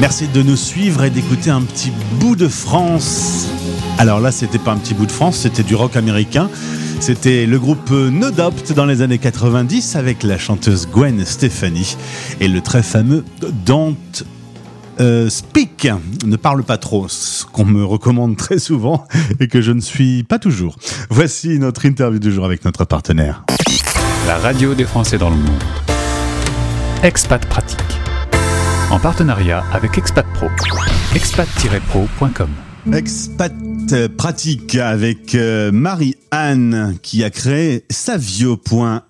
Merci 0.00 0.26
de 0.26 0.40
nous 0.40 0.56
suivre 0.56 1.04
et 1.04 1.10
d'écouter 1.10 1.50
un 1.50 1.60
petit 1.60 1.92
bout 2.18 2.34
de 2.34 2.48
France. 2.48 3.50
Alors 3.98 4.20
là, 4.20 4.32
c'était 4.32 4.58
pas 4.58 4.72
un 4.72 4.78
petit 4.78 4.94
bout 4.94 5.04
de 5.04 5.12
France, 5.12 5.36
c'était 5.36 5.62
du 5.62 5.74
rock 5.74 5.96
américain. 5.96 6.48
C'était 6.98 7.44
le 7.44 7.58
groupe 7.58 7.90
No 7.90 8.30
Doubt 8.30 8.72
dans 8.74 8.86
les 8.86 9.02
années 9.02 9.18
90 9.18 9.96
avec 9.96 10.22
la 10.22 10.38
chanteuse 10.38 10.88
Gwen 10.90 11.26
Stefani 11.26 11.98
et 12.40 12.48
le 12.48 12.62
très 12.62 12.82
fameux 12.82 13.22
Don't 13.66 14.24
euh, 15.00 15.28
Speak. 15.28 15.88
Ne 16.24 16.36
parle 16.36 16.62
pas 16.62 16.78
trop, 16.78 17.08
ce 17.08 17.44
qu'on 17.44 17.64
me 17.64 17.84
recommande 17.84 18.36
très 18.38 18.58
souvent 18.58 19.06
et 19.40 19.48
que 19.48 19.60
je 19.60 19.72
ne 19.72 19.80
suis 19.80 20.22
pas 20.22 20.38
toujours. 20.38 20.76
Voici 21.10 21.58
notre 21.58 21.86
interview 21.86 22.18
du 22.18 22.32
jour 22.32 22.44
avec 22.44 22.64
notre 22.64 22.84
partenaire. 22.84 23.44
La 24.26 24.38
radio 24.38 24.74
des 24.74 24.84
Français 24.84 25.18
dans 25.18 25.30
le 25.30 25.36
monde. 25.36 25.62
Expat 27.02 27.44
Pratique. 27.46 27.80
En 28.90 28.98
partenariat 28.98 29.64
avec 29.72 29.98
Expat 29.98 30.26
Pro. 30.34 30.46
expat-pro.com. 31.14 32.48
Expat 32.92 33.52
pratique 34.16 34.76
avec 34.76 35.34
euh, 35.34 35.70
Marie-Anne 35.72 36.96
qui 37.02 37.24
a 37.24 37.30
créé 37.30 37.84
savio.fr. 37.90 39.00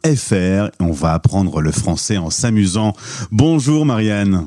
On 0.80 0.92
va 0.92 1.12
apprendre 1.12 1.60
le 1.60 1.72
français 1.72 2.16
en 2.16 2.30
s'amusant. 2.30 2.92
Bonjour 3.30 3.86
Marie-Anne. 3.86 4.46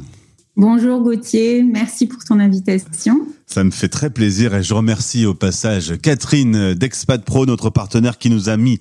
Bonjour 0.57 1.01
Gauthier, 1.01 1.61
merci 1.61 2.07
pour 2.07 2.23
ton 2.23 2.39
invitation. 2.39 3.27
Ça 3.45 3.63
me 3.63 3.69
fait 3.69 3.89
très 3.89 4.09
plaisir 4.09 4.55
et 4.55 4.63
je 4.63 4.73
remercie 4.73 5.23
au 5.27 5.35
passage 5.35 5.99
Catherine 6.01 6.73
d'Expat 6.73 7.23
Pro, 7.23 7.45
notre 7.45 7.69
partenaire 7.69 8.17
qui 8.17 8.31
nous 8.31 8.49
a 8.49 8.57
mis 8.57 8.79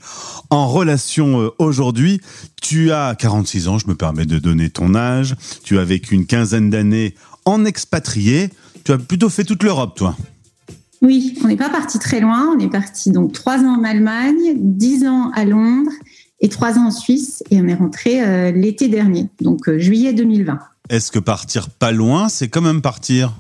en 0.49 0.69
relation 0.69 1.43
euh, 1.43 1.51
aujourd'hui. 1.59 2.23
Tu 2.63 2.93
as 2.93 3.15
46 3.19 3.69
ans, 3.69 3.77
je 3.77 3.89
me 3.89 3.95
permets 3.95 4.25
de 4.25 4.39
donner 4.39 4.71
ton 4.71 4.95
âge. 4.95 5.37
Tu 5.65 5.79
as 5.79 5.85
vécu 5.85 6.15
une 6.15 6.25
quinzaine 6.25 6.71
d'années 6.71 7.15
en 7.45 7.67
expatrié. 7.67 8.49
Tu 8.85 8.93
as 8.93 8.99
plutôt 8.99 9.29
fait 9.29 9.45
toute 9.45 9.63
l'Europe, 9.63 9.99
toi. 9.99 10.17
Oui, 11.03 11.39
on 11.45 11.49
n'est 11.49 11.57
pas 11.57 11.69
parti 11.69 11.99
très 11.99 12.21
loin. 12.21 12.57
On 12.57 12.59
est 12.59 12.71
parti 12.71 13.11
donc 13.11 13.33
trois 13.33 13.59
ans 13.59 13.81
en 13.81 13.85
Allemagne, 13.85 14.55
dix 14.57 15.07
ans 15.07 15.31
à 15.35 15.45
Londres 15.45 15.93
et 16.41 16.49
trois 16.49 16.79
ans 16.79 16.87
en 16.87 16.91
Suisse. 16.91 17.45
Et 17.51 17.61
on 17.61 17.69
est 17.69 17.75
rentré 17.75 18.25
euh, 18.25 18.51
l'été 18.51 18.89
dernier, 18.89 19.27
donc 19.43 19.69
euh, 19.69 19.79
juillet 19.79 20.15
2020. 20.15 20.59
Est-ce 20.89 21.11
que 21.11 21.19
partir 21.19 21.69
pas 21.69 21.91
loin, 21.91 22.29
c'est 22.29 22.49
quand 22.49 22.61
même 22.61 22.81
partir? 22.81 23.33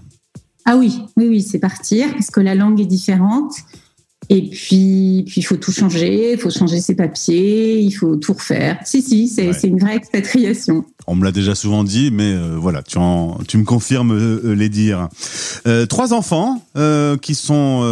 Ah 0.64 0.76
oui, 0.76 1.00
oui, 1.16 1.28
oui, 1.28 1.42
c'est 1.42 1.60
partir 1.60 2.10
parce 2.12 2.30
que 2.30 2.40
la 2.40 2.56
langue 2.56 2.80
est 2.80 2.86
différente. 2.86 3.54
Et 4.28 4.42
puis, 4.50 5.22
puis 5.26 5.34
il 5.40 5.42
faut 5.44 5.56
tout 5.56 5.70
changer, 5.72 6.32
il 6.32 6.38
faut 6.38 6.50
changer 6.50 6.80
ses 6.80 6.96
papiers, 6.96 7.78
il 7.78 7.92
faut 7.92 8.16
tout 8.16 8.32
refaire. 8.32 8.78
Si, 8.84 9.00
si, 9.02 9.28
c'est 9.28 9.68
une 9.68 9.78
vraie 9.78 9.96
expatriation. 9.96 10.84
On 11.08 11.14
me 11.14 11.24
l'a 11.24 11.30
déjà 11.30 11.54
souvent 11.54 11.84
dit, 11.84 12.10
mais 12.12 12.32
euh, 12.34 12.56
voilà, 12.58 12.82
tu, 12.82 12.98
en, 12.98 13.38
tu 13.46 13.58
me 13.58 13.64
confirmes 13.64 14.10
euh, 14.10 14.40
euh, 14.44 14.54
les 14.56 14.68
dires. 14.68 15.08
Euh, 15.68 15.86
trois 15.86 16.12
enfants 16.12 16.60
euh, 16.76 17.16
qui 17.16 17.36
sont 17.36 17.82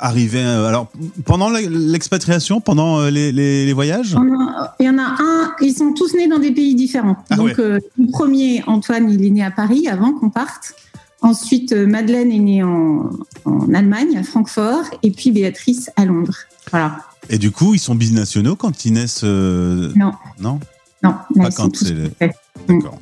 arrivés. 0.00 0.40
alors, 0.42 0.90
pendant 1.24 1.50
l'expatriation, 1.50 2.60
pendant 2.60 3.04
les, 3.08 3.32
les- 3.32 3.66
les 3.66 3.72
voyages? 3.72 4.14
A- 4.14 4.76
Il 4.78 4.86
y 4.86 4.88
en 4.88 4.98
a 4.98 5.16
un, 5.18 5.52
ils 5.60 5.74
sont 5.74 5.92
tous 5.92 6.14
nés 6.14 6.28
dans 6.28 6.38
des 6.38 6.52
pays 6.52 6.74
différents. 6.76 7.16
Ah 7.30 7.36
Donc, 7.36 7.46
ouais. 7.48 7.54
le 7.58 8.10
premier, 8.12 8.62
Antoine, 8.68 9.10
il 9.10 9.24
est 9.24 9.30
né 9.30 9.42
à 9.42 9.50
Paris 9.50 9.88
avant 9.88 10.12
qu'on 10.12 10.30
parte. 10.30 10.74
Ensuite, 11.22 11.72
euh, 11.72 11.86
Madeleine 11.86 12.30
est 12.32 12.38
née 12.38 12.62
en, 12.62 13.10
en 13.44 13.74
Allemagne, 13.74 14.16
à 14.18 14.22
Francfort. 14.22 14.84
Et 15.02 15.10
puis 15.10 15.30
Béatrice 15.30 15.90
à 15.96 16.04
Londres. 16.04 16.36
Voilà. 16.70 16.98
Et 17.30 17.38
du 17.38 17.50
coup, 17.50 17.74
ils 17.74 17.78
sont 17.78 17.94
binationaux 17.94 18.56
quand 18.56 18.84
ils 18.84 18.92
naissent 18.92 19.22
euh, 19.24 19.92
Non. 19.94 20.12
Non 20.40 20.58
Non, 21.02 21.14
Pas 21.36 21.50
quand 21.50 21.74
c'est. 21.76 21.94
le- 21.94 22.10
français. 22.10 22.34
D'accord. 22.68 22.98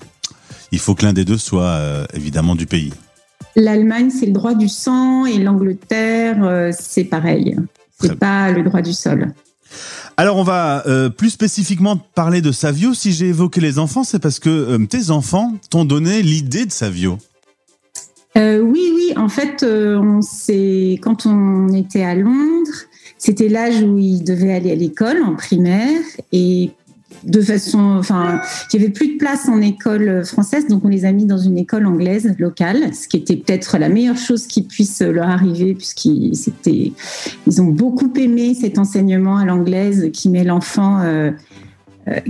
Il 0.73 0.79
faut 0.79 0.95
que 0.95 1.05
l'un 1.05 1.13
des 1.13 1.25
deux 1.25 1.39
soit 1.39 1.65
euh, 1.65 2.05
évidemment 2.15 2.55
du 2.55 2.67
pays. 2.67 2.93
L'Allemagne, 3.57 4.11
c'est 4.11 4.27
le 4.27 4.33
droit 4.33 4.55
du 4.55 4.69
sang 4.69 5.25
et 5.27 5.39
l'Angleterre, 5.39 6.45
euh, 6.45 6.71
c'est 6.79 7.05
pareil. 7.05 7.57
C'est 8.01 8.15
pas 8.17 8.51
le 8.53 8.63
droit 8.63 8.81
du 8.81 8.93
sol. 8.93 9.33
Alors, 10.17 10.37
on 10.37 10.43
va 10.45 10.87
euh, 10.87 11.09
plus 11.09 11.31
spécifiquement 11.31 11.97
parler 11.97 12.41
de 12.43 12.53
Savio. 12.53 12.95
Si 12.95 13.13
j'ai 13.13 13.29
évoqué 13.29 13.61
les 13.61 13.79
enfants, 13.79 14.05
c'est 14.05 14.19
parce 14.19 14.39
que 14.39 14.49
euh, 14.51 14.87
tes 14.87 15.11
enfants 15.11 15.55
t'ont 15.71 15.85
donné 15.85 16.23
l'idée 16.23 16.67
de 16.67 16.73
Savio. 16.73 17.19
Euh, 18.37 18.61
oui, 18.61 18.93
oui, 18.95 19.13
en 19.17 19.29
fait, 19.29 19.63
euh, 19.63 19.99
on 19.99 20.21
quand 21.03 21.27
on 21.27 21.73
était 21.73 22.03
à 22.03 22.15
Londres, 22.15 22.87
c'était 23.19 23.49
l'âge 23.49 23.83
où 23.83 23.99
il 23.99 24.23
devait 24.23 24.53
aller 24.53 24.71
à 24.71 24.75
l'école 24.77 25.23
en 25.23 25.35
primaire 25.35 26.01
et 26.33 26.71
de 27.25 27.41
façon, 27.41 27.81
enfin, 27.99 28.41
il 28.73 28.79
n'y 28.79 28.85
avait 28.85 28.93
plus 28.93 29.15
de 29.15 29.17
place 29.19 29.49
en 29.49 29.61
école 29.61 30.25
française, 30.25 30.69
donc 30.69 30.85
on 30.85 30.89
les 30.89 31.05
a 31.05 31.13
mis 31.13 31.27
dans 31.27 31.39
une 31.39 31.59
école 31.59 31.87
anglaise 31.87 32.35
locale, 32.39 32.95
ce 32.95 33.09
qui 33.09 33.17
était 33.17 33.37
peut-être 33.37 33.79
la 33.79 33.89
meilleure 33.89 34.17
chose 34.17 34.47
qui 34.47 34.63
puisse 34.63 35.01
leur 35.03 35.29
arriver, 35.29 35.75
puisqu'ils 35.75 36.33
ils 37.47 37.63
ont 37.63 37.67
beaucoup 37.67 38.11
aimé 38.17 38.55
cet 38.55 38.79
enseignement 38.79 39.37
à 39.37 39.45
l'anglaise 39.45 40.11
qui 40.13 40.29
met 40.29 40.45
l'enfant 40.45 41.01
euh, 41.01 41.33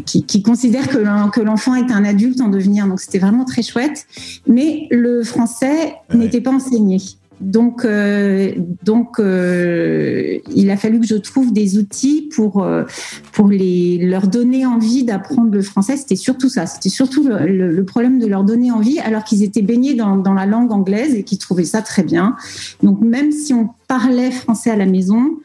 qui, 0.06 0.24
qui 0.24 0.42
considère 0.42 0.88
que 0.88 0.98
l'en- 0.98 1.30
que 1.30 1.40
l'enfant 1.40 1.74
est 1.74 1.90
un 1.92 2.04
adulte 2.04 2.40
en 2.40 2.48
devenir. 2.48 2.86
Donc 2.86 3.00
c'était 3.00 3.18
vraiment 3.18 3.44
très 3.44 3.62
chouette. 3.62 4.06
Mais 4.46 4.86
le 4.90 5.22
français 5.22 5.94
n'était 6.14 6.40
pas 6.40 6.50
enseigné. 6.52 6.98
Donc, 7.40 7.86
euh, 7.86 8.52
donc 8.84 9.18
euh, 9.18 10.38
il 10.54 10.70
a 10.70 10.76
fallu 10.76 11.00
que 11.00 11.06
je 11.06 11.14
trouve 11.14 11.54
des 11.54 11.78
outils 11.78 12.28
pour, 12.36 12.62
euh, 12.62 12.84
pour 13.32 13.48
les, 13.48 13.96
leur 14.06 14.28
donner 14.28 14.66
envie 14.66 15.04
d'apprendre 15.04 15.50
le 15.50 15.62
français. 15.62 15.96
C'était 15.96 16.16
surtout 16.16 16.50
ça. 16.50 16.66
C'était 16.66 16.90
surtout 16.90 17.26
le, 17.26 17.46
le- 17.46 17.72
le 17.72 17.84
problème 17.84 18.18
de 18.18 18.26
leur 18.26 18.44
donner 18.44 18.70
envie 18.70 18.98
alors 18.98 19.24
qu'ils 19.24 19.42
étaient 19.42 19.62
baignés 19.62 19.94
dans, 19.94 20.16
dans 20.18 20.34
la 20.34 20.44
langue 20.44 20.70
anglaise 20.70 21.14
et 21.14 21.22
qu'ils 21.22 21.38
trouvaient 21.38 21.64
ça 21.64 21.80
très 21.80 22.02
bien. 22.02 22.36
Donc 22.82 23.00
même 23.00 23.32
si 23.32 23.54
on 23.54 23.70
parlait 23.88 24.30
français 24.32 24.70
à 24.70 24.76
la 24.76 24.84
maison, 24.86 25.38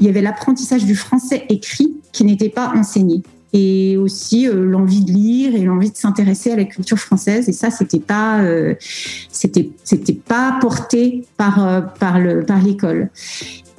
il 0.00 0.06
y 0.06 0.10
avait 0.10 0.20
l'apprentissage 0.20 0.84
du 0.84 0.94
français 0.96 1.46
écrit 1.48 1.94
qui 2.12 2.24
n'était 2.24 2.50
pas 2.50 2.72
enseigné 2.76 3.22
et 3.52 3.96
aussi 3.96 4.48
euh, 4.48 4.64
l'envie 4.64 5.04
de 5.04 5.12
lire 5.12 5.54
et 5.54 5.60
l'envie 5.60 5.90
de 5.90 5.96
s'intéresser 5.96 6.52
à 6.52 6.56
la 6.56 6.64
culture 6.64 6.98
française. 6.98 7.48
Et 7.48 7.52
ça 7.52 7.70
c'était 7.70 8.00
pas 8.00 8.42
euh, 8.42 8.74
c'était 9.30 9.70
c'était 9.84 10.14
pas 10.14 10.58
porté 10.60 11.24
par 11.36 11.66
euh, 11.66 11.80
par 11.80 12.18
le 12.18 12.44
par 12.44 12.62
l'école. 12.62 13.10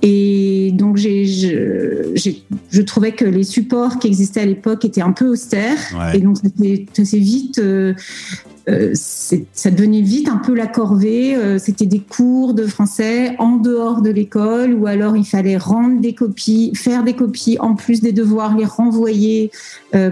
Et 0.02 0.72
donc 0.74 0.98
j'ai 0.98 1.26
je, 1.26 2.42
je 2.70 2.82
trouvais 2.82 3.14
que 3.14 3.26
les 3.26 3.44
supports 3.44 4.00
qui 4.00 4.08
existaient 4.08 4.42
à 4.42 4.46
l'époque 4.46 4.84
étaient 4.86 5.02
un 5.02 5.14
peu 5.14 5.28
austères. 5.28 5.80
Ouais. 5.98 6.18
et 6.18 6.20
donc 6.20 6.38
ça 6.38 7.06
s'est 7.06 7.18
vite 7.18 7.62
euh, 8.70 8.92
ça 8.94 9.72
devenait 9.72 10.02
vite 10.02 10.30
un 10.30 10.38
peu 10.38 10.54
la 10.54 10.68
corvée. 10.68 11.36
euh, 11.36 11.58
C'était 11.58 11.86
des 11.86 12.00
cours 12.00 12.54
de 12.54 12.66
français 12.66 13.36
en 13.40 13.58
dehors 13.58 14.02
de 14.02 14.10
l'école, 14.10 14.74
ou 14.74 14.88
alors 14.88 15.18
il 15.18 15.26
fallait 15.26 15.58
rendre 15.58 16.00
des 16.00 16.14
copies, 16.14 16.72
faire 16.76 17.04
des 17.04 17.14
copies 17.14 17.58
en 17.60 17.76
plus 17.76 18.02
des 18.02 18.14
devoirs, 18.14 18.56
les 18.58 18.66
renvoyer 18.66 19.52
euh, 19.96 20.12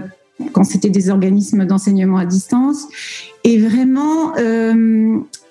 quand 0.52 0.64
c'était 0.64 0.90
des 0.90 1.08
organismes 1.08 1.64
d'enseignement 1.64 2.18
à 2.18 2.26
distance. 2.26 2.88
Et 3.44 3.58
vraiment, 3.58 4.32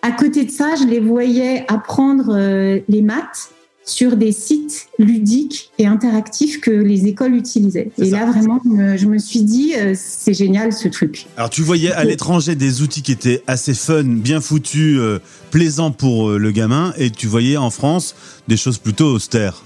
à 0.01 0.11
côté 0.11 0.43
de 0.43 0.51
ça, 0.51 0.75
je 0.75 0.85
les 0.85 0.99
voyais 0.99 1.65
apprendre 1.69 2.35
les 2.87 3.01
maths 3.01 3.51
sur 3.83 4.15
des 4.15 4.31
sites 4.31 4.87
ludiques 4.99 5.71
et 5.79 5.85
interactifs 5.87 6.61
que 6.61 6.71
les 6.71 7.07
écoles 7.07 7.35
utilisaient. 7.35 7.91
Et 7.97 8.09
là, 8.11 8.25
vraiment, 8.25 8.61
je 8.63 9.05
me- 9.07 9.17
suis 9.17 9.41
dit, 9.41 9.73
euh, 9.75 9.93
c'est 9.95 10.33
génial 10.33 10.71
ce 10.73 10.87
truc. 10.87 11.25
Alors, 11.37 11.49
tu 11.49 11.61
voyais 11.61 11.91
à 11.91 12.03
l'étranger 12.03 12.55
des 12.55 12.81
outils 12.81 13.01
qui 13.01 13.11
étaient 13.11 13.43
assez 13.47 13.73
fun, 13.73 14.03
bien 14.03 14.39
foutus, 14.41 14.97
euh, 14.99 15.19
plaisants 15.51 15.91
pour 15.91 16.29
euh, 16.29 16.37
le 16.37 16.51
gamin, 16.51 16.93
et 16.97 17.09
tu 17.09 17.27
voyais 17.27 17.57
en 17.57 17.69
France 17.69 18.15
des 18.47 18.57
choses 18.57 18.77
plutôt 18.77 19.07
austères. 19.07 19.63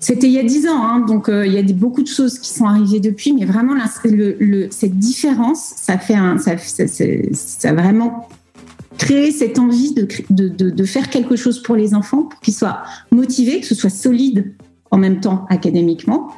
C'était 0.00 0.26
il 0.26 0.32
y 0.34 0.38
a 0.38 0.42
dix 0.44 0.66
ans, 0.66 0.82
hein, 0.84 1.00
donc 1.00 1.28
euh, 1.30 1.46
il 1.46 1.52
y 1.54 1.58
a 1.58 1.62
des- 1.62 1.72
beaucoup 1.72 2.02
de 2.02 2.08
choses 2.08 2.38
qui 2.38 2.50
sont 2.50 2.66
arrivées 2.66 3.00
depuis, 3.00 3.32
mais 3.32 3.46
vraiment 3.46 3.74
là, 3.74 3.84
c'est 4.02 4.10
le- 4.10 4.36
le- 4.38 4.68
cette 4.70 4.98
différence, 4.98 5.60
ça 5.76 5.96
fait 5.98 6.14
un, 6.14 6.36
ça, 6.38 6.58
ça, 6.58 6.86
ça- 6.86 7.04
ça 7.32 7.70
a 7.70 7.72
vraiment 7.72 8.28
créé 8.98 9.30
cette 9.32 9.58
envie 9.58 9.94
de, 9.94 10.06
de, 10.30 10.70
de- 10.70 10.84
faire 10.84 11.10
quelque 11.10 11.36
chose 11.36 11.62
pour 11.62 11.76
les 11.76 11.94
enfants, 11.94 12.24
pour 12.24 12.40
qu'ils 12.40 12.54
soient 12.54 12.82
motivés, 13.10 13.60
que 13.60 13.66
ce 13.66 13.74
soit 13.74 13.90
solide 13.90 14.52
en 14.90 14.98
même 14.98 15.20
temps 15.20 15.44
académiquement, 15.50 16.28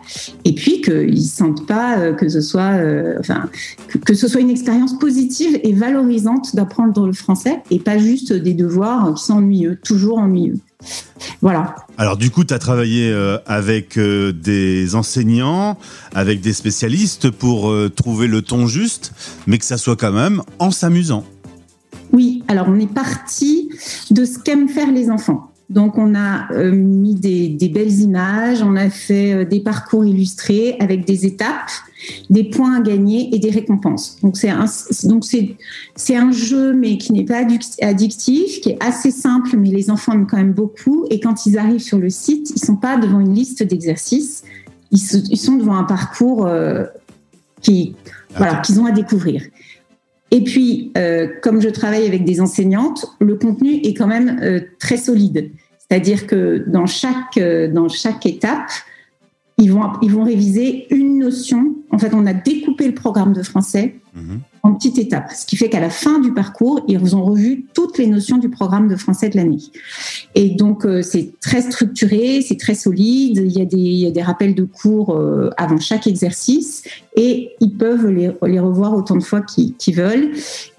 et 0.47 0.55
puis 0.55 0.81
qu'ils 0.81 1.27
sentent 1.27 1.67
pas 1.67 1.99
euh, 1.99 2.15
que 2.15 2.27
ce 2.29 2.41
soit, 2.41 2.73
euh, 2.79 3.17
enfin, 3.21 3.51
que, 3.89 3.99
que 3.99 4.15
ce 4.15 4.29
soit 4.29 4.41
une 4.41 4.49
expérience 4.49 4.99
positive 4.99 5.61
et 5.63 5.75
valorisante 5.75 6.57
d'apprendre 6.57 7.07
le 7.07 7.13
français, 7.13 7.61
et 7.71 7.79
pas 7.79 7.99
juste 7.99 8.33
des 8.33 8.55
devoirs 8.55 9.13
qui 9.15 9.25
sont 9.25 9.35
ennuyeux, 9.35 9.79
toujours 9.85 10.19
ennuyeux. 10.19 10.59
Voilà. 11.43 11.75
Alors 11.99 12.17
du 12.17 12.31
coup, 12.31 12.45
tu 12.45 12.55
as 12.55 12.59
travaillé 12.59 13.11
euh, 13.11 13.37
avec 13.45 13.99
des 13.99 14.95
enseignants, 14.95 15.77
avec 16.15 16.41
des 16.41 16.55
spécialistes 16.55 17.31
pour 17.31 17.75
trouver 17.95 18.27
le 18.27 18.41
ton 18.41 18.67
juste, 18.67 19.13
mais 19.47 19.59
que 19.59 19.67
ça 19.67 19.77
soit 19.77 19.97
quand 19.97 20.13
même 20.13 20.41
en 20.59 20.71
s'amusant. 20.71 21.25
Oui, 22.13 22.43
alors 22.49 22.67
on 22.69 22.79
est 22.79 22.93
parti 22.93 23.69
de 24.11 24.25
ce 24.25 24.39
qu'aiment 24.39 24.69
faire 24.69 24.91
les 24.91 25.11
enfants. 25.11 25.51
Donc 25.69 25.99
on 25.99 26.15
a 26.15 26.53
euh, 26.53 26.71
mis 26.71 27.17
des, 27.17 27.49
des 27.49 27.69
belles 27.69 28.01
images, 28.01 28.63
on 28.63 28.77
a 28.77 28.89
fait 28.89 29.33
euh, 29.33 29.45
des 29.45 29.59
parcours 29.59 30.05
illustrés 30.05 30.77
avec 30.79 31.05
des 31.05 31.27
étapes, 31.27 31.71
des 32.31 32.45
points 32.45 32.77
à 32.77 32.81
gagner 32.81 33.35
et 33.35 33.41
des 33.41 33.51
récompenses. 33.51 34.19
Donc 34.23 34.37
c'est 34.37 34.49
un, 34.49 34.67
donc 35.05 35.25
c'est 35.25 35.57
c'est 35.97 36.15
un 36.15 36.31
jeu 36.31 36.73
mais 36.73 36.99
qui 36.99 37.13
n'est 37.13 37.25
pas 37.25 37.43
addic- 37.43 37.83
addictif, 37.83 38.61
qui 38.61 38.71
est 38.71 38.79
assez 38.81 39.11
simple 39.11 39.57
mais 39.57 39.71
les 39.71 39.91
enfants 39.91 40.13
aiment 40.13 40.29
quand 40.29 40.37
même 40.37 40.53
beaucoup 40.53 41.05
et 41.11 41.19
quand 41.19 41.47
ils 41.47 41.59
arrivent 41.59 41.81
sur 41.83 41.99
le 41.99 42.11
site, 42.11 42.53
ils 42.55 42.65
sont 42.65 42.77
pas 42.77 42.97
devant 42.97 43.19
une 43.19 43.35
liste 43.35 43.65
d'exercices, 43.65 44.45
ils, 44.93 44.99
se- 45.01 45.17
ils 45.31 45.37
sont 45.37 45.57
devant 45.57 45.75
un 45.77 45.85
parcours 45.85 46.47
euh, 46.47 46.85
qui 47.61 47.97
voilà 48.37 48.57
qu'ils 48.61 48.79
ont 48.79 48.87
à 48.87 48.93
découvrir. 48.93 49.43
Et 50.31 50.43
puis, 50.43 50.93
euh, 50.99 51.29
comme 51.43 51.61
je 51.61 51.68
travaille 51.68 52.07
avec 52.07 52.24
des 52.24 52.41
enseignantes, 52.41 53.07
le 53.20 53.37
contenu 53.37 53.74
est 53.74 53.95
quand 53.95 54.09
même 54.09 54.41
euh, 54.43 54.61
très 54.79 54.97
solide. 54.97 55.51
C'est-à-dire 55.79 56.27
que 56.27 56.64
dans 56.66 56.87
chaque, 56.87 57.39
euh, 57.39 57.68
dans 57.68 57.89
chaque 57.89 58.27
étape, 58.27 58.70
ils 59.59 59.70
vont, 59.72 59.93
ils 60.03 60.11
vont 60.11 60.24
réviser 60.24 60.93
une 60.95 61.18
notion. 61.20 61.76
En 61.91 61.99
fait, 61.99 62.12
on 62.14 62.26
a 62.26 62.34
découpé 62.34 62.87
le 62.87 62.95
programme 62.95 63.32
de 63.32 63.43
français 63.43 63.97
en 64.62 64.74
petites 64.74 64.99
étapes, 64.99 65.30
ce 65.32 65.47
qui 65.47 65.57
fait 65.57 65.68
qu'à 65.68 65.78
la 65.78 65.91
fin 65.91 66.18
du 66.18 66.32
parcours, 66.32 66.80
ils 66.89 67.14
ont 67.14 67.24
revu 67.24 67.66
toutes 67.72 67.99
les 67.99 68.07
notions 68.07 68.39
du 68.39 68.49
programme 68.49 68.89
de 68.89 68.97
français 68.97 69.28
de 69.28 69.37
l'année. 69.37 69.62
Et 70.34 70.51
donc, 70.51 70.84
euh, 70.84 71.03
c'est 71.03 71.39
très 71.41 71.61
structuré, 71.61 72.43
c'est 72.43 72.59
très 72.59 72.74
solide. 72.74 73.37
Il 73.45 73.53
y 73.53 73.61
a 73.61 73.64
des, 73.64 73.76
il 73.76 73.99
y 73.99 74.07
a 74.07 74.11
des 74.11 74.22
rappels 74.22 74.55
de 74.55 74.64
cours 74.64 75.14
euh, 75.14 75.51
avant 75.57 75.78
chaque 75.78 76.07
exercice 76.07 76.82
et 77.14 77.51
ils 77.61 77.76
peuvent 77.76 78.09
les, 78.09 78.32
les 78.45 78.59
revoir 78.59 78.95
autant 78.95 79.16
de 79.16 79.22
fois 79.22 79.41
qu'ils 79.43 79.95
veulent. 79.95 80.32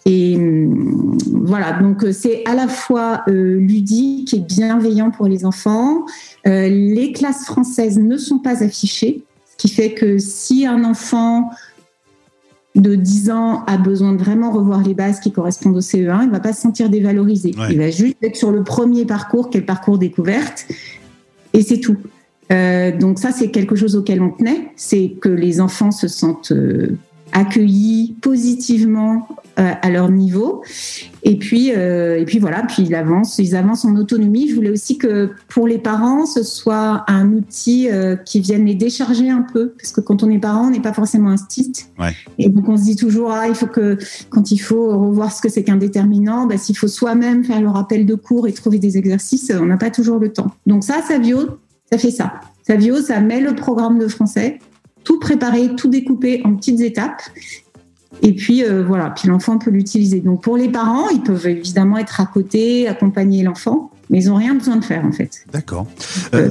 Et 0.05 0.35
hum, 0.35 1.17
voilà, 1.31 1.79
donc 1.79 2.03
euh, 2.03 2.11
c'est 2.11 2.43
à 2.45 2.55
la 2.55 2.67
fois 2.67 3.23
ludique 3.27 4.33
et 4.33 4.39
bienveillant 4.39 5.11
pour 5.11 5.27
les 5.27 5.45
enfants. 5.45 6.05
Les 6.45 7.11
classes 7.13 7.45
françaises 7.45 7.99
ne 7.99 8.17
sont 8.17 8.39
pas 8.39 8.63
affichées, 8.63 9.23
qui 9.57 9.69
fait 9.69 9.93
que 9.93 10.17
si 10.17 10.65
un 10.65 10.83
enfant 10.83 11.49
de 12.75 12.95
10 12.95 13.31
ans 13.31 13.63
a 13.65 13.77
besoin 13.77 14.13
de 14.13 14.23
vraiment 14.23 14.51
revoir 14.51 14.83
les 14.83 14.93
bases 14.93 15.19
qui 15.19 15.31
correspondent 15.31 15.77
au 15.77 15.81
CE1, 15.81 16.21
il 16.21 16.27
ne 16.27 16.31
va 16.31 16.39
pas 16.39 16.53
se 16.53 16.61
sentir 16.61 16.89
dévalorisé. 16.89 17.53
Ouais. 17.57 17.71
Il 17.71 17.79
va 17.79 17.89
juste 17.89 18.17
être 18.21 18.35
sur 18.35 18.51
le 18.51 18.63
premier 18.63 19.05
parcours, 19.05 19.49
qui 19.49 19.57
est 19.57 19.61
le 19.61 19.65
parcours 19.65 19.97
découverte, 19.97 20.67
et 21.53 21.63
c'est 21.63 21.79
tout. 21.79 21.97
Euh, 22.51 22.95
donc 22.95 23.19
ça, 23.19 23.31
c'est 23.31 23.49
quelque 23.49 23.75
chose 23.75 23.95
auquel 23.95 24.21
on 24.21 24.29
tenait, 24.29 24.69
c'est 24.75 25.15
que 25.19 25.29
les 25.29 25.59
enfants 25.59 25.91
se 25.91 26.07
sentent 26.07 26.51
euh, 26.51 26.97
accueillis 27.31 28.15
positivement 28.21 29.27
euh, 29.59 29.71
à 29.81 29.89
leur 29.89 30.11
niveau. 30.11 30.61
Et 31.23 31.35
puis, 31.37 31.71
euh, 31.75 32.19
et 32.19 32.25
puis 32.25 32.37
voilà, 32.37 32.61
puis 32.61 32.83
ils 32.83 32.93
avancent, 32.93 33.39
ils 33.39 33.55
avancent 33.55 33.85
en 33.85 33.95
autonomie. 33.95 34.47
Je 34.49 34.55
voulais 34.55 34.69
aussi 34.69 34.99
que 34.99 35.31
pour 35.47 35.67
les 35.67 35.79
parents, 35.79 36.27
ce 36.27 36.43
soit 36.43 37.03
un 37.07 37.31
outil 37.33 37.89
euh, 37.89 38.15
qui 38.15 38.39
vienne 38.39 38.65
les 38.65 38.75
décharger 38.75 39.31
un 39.31 39.41
peu, 39.41 39.69
parce 39.69 39.91
que 39.91 39.99
quand 39.99 40.21
on 40.21 40.29
est 40.29 40.37
parent, 40.37 40.67
on 40.67 40.69
n'est 40.69 40.79
pas 40.79 40.93
forcément 40.93 41.29
un 41.29 41.37
stit. 41.37 41.73
Ouais. 41.97 42.13
Et 42.37 42.49
donc 42.49 42.69
on 42.69 42.77
se 42.77 42.83
dit 42.83 42.95
toujours, 42.95 43.31
ah, 43.31 43.47
il 43.47 43.55
faut 43.55 43.65
que 43.65 43.97
quand 44.29 44.51
il 44.51 44.59
faut 44.59 44.95
revoir 44.95 45.31
ce 45.31 45.41
que 45.41 45.49
c'est 45.49 45.63
qu'un 45.63 45.77
déterminant, 45.77 46.45
bah, 46.45 46.57
s'il 46.57 46.77
faut 46.77 46.87
soi-même 46.87 47.43
faire 47.43 47.59
le 47.59 47.69
rappel 47.69 48.05
de 48.05 48.13
cours 48.13 48.47
et 48.47 48.53
trouver 48.53 48.77
des 48.77 48.99
exercices, 48.99 49.51
on 49.59 49.65
n'a 49.65 49.77
pas 49.77 49.89
toujours 49.89 50.19
le 50.19 50.31
temps. 50.31 50.51
Donc 50.67 50.83
ça, 50.83 51.01
Savio, 51.07 51.57
ça 51.91 51.97
fait 51.97 52.11
ça. 52.11 52.33
Savio, 52.61 53.01
ça 53.01 53.21
met 53.21 53.41
le 53.41 53.55
programme 53.55 53.97
de 53.97 54.07
français, 54.07 54.59
tout 55.07 55.19
préparé, 55.19 55.73
tout 55.77 55.87
découpé 55.89 56.41
en 56.43 56.53
petites 56.57 56.81
étapes. 56.81 57.21
Et 58.21 58.33
puis 58.33 58.63
euh, 58.63 58.83
voilà, 58.85 59.09
puis 59.11 59.27
l'enfant 59.29 59.57
peut 59.57 59.71
l'utiliser. 59.71 60.19
Donc 60.19 60.41
pour 60.41 60.57
les 60.57 60.69
parents, 60.69 61.07
ils 61.09 61.21
peuvent 61.21 61.47
évidemment 61.47 61.97
être 61.97 62.19
à 62.19 62.25
côté, 62.25 62.87
accompagner 62.89 63.43
l'enfant, 63.43 63.91
mais 64.09 64.21
ils 64.23 64.27
n'ont 64.27 64.35
rien 64.35 64.53
besoin 64.55 64.75
de 64.75 64.83
faire 64.83 65.05
en 65.05 65.11
fait. 65.13 65.45
D'accord. 65.53 65.87
Euh. 66.33 66.49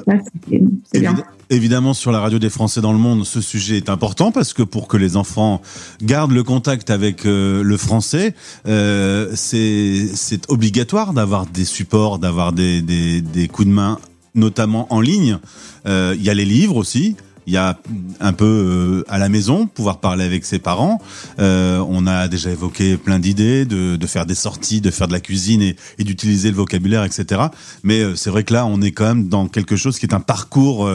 Évid- 0.95 1.25
Évidemment, 1.49 1.95
sur 1.95 2.11
la 2.13 2.19
radio 2.21 2.39
des 2.41 2.51
Français 2.51 2.81
dans 2.81 2.93
le 2.93 2.99
monde, 2.99 3.25
ce 3.25 3.41
sujet 3.41 3.77
est 3.77 3.89
important 3.89 4.33
parce 4.33 4.53
que 4.53 4.63
pour 4.65 4.89
que 4.89 4.97
les 4.97 5.17
enfants 5.17 5.61
gardent 6.03 6.33
le 6.33 6.43
contact 6.43 6.91
avec 6.91 7.25
euh, 7.25 7.63
le 7.63 7.77
français, 7.77 8.35
euh, 8.67 9.31
c'est 9.35 10.41
obligatoire 10.49 11.13
d'avoir 11.13 11.47
des 11.47 11.65
supports, 11.65 12.19
d'avoir 12.19 12.53
des, 12.53 12.83
des, 12.83 13.21
des 13.21 13.47
coups 13.49 13.69
de 13.69 13.73
main, 13.73 13.99
notamment 14.35 14.87
en 14.93 15.01
ligne. 15.01 15.39
Euh, 15.87 16.15
Il 16.19 16.25
y 16.25 16.31
a 16.31 16.35
les 16.35 16.45
livres 16.45 16.77
aussi. 16.77 17.15
Il 17.47 17.53
y 17.53 17.57
a 17.57 17.79
un 18.19 18.33
peu 18.33 18.45
euh, 18.45 19.05
à 19.09 19.19
la 19.19 19.29
maison, 19.29 19.67
pouvoir 19.69 20.01
parler 20.01 20.25
avec 20.25 20.45
ses 20.45 20.59
parents. 20.59 21.01
Euh, 21.39 21.79
on 21.89 22.07
a 22.09 22.27
déjà 22.27 22.51
évoqué 22.51 22.97
plein 22.97 23.21
d'idées, 23.21 23.65
de, 23.65 23.95
de 23.95 24.07
faire 24.07 24.27
des 24.27 24.35
sorties, 24.35 24.81
de 24.81 24.91
faire 24.91 25.07
de 25.07 25.13
la 25.13 25.21
cuisine 25.21 25.63
et, 25.63 25.77
d'utiliser 26.05 26.51
le 26.51 26.57
vocabulaire, 26.57 27.05
etc. 27.05 27.43
Mais 27.85 28.01
euh, 28.01 28.17
c'est 28.17 28.31
vrai 28.31 28.43
que 28.43 28.53
là, 28.53 28.67
on 28.67 28.83
est 28.83 28.91
quand 28.91 29.07
même 29.07 29.29
dans 29.29 29.47
quelque 29.47 29.77
chose 29.77 29.99
qui 29.99 30.07
est 30.07 30.15
un 30.15 30.21
parcours 30.21 30.91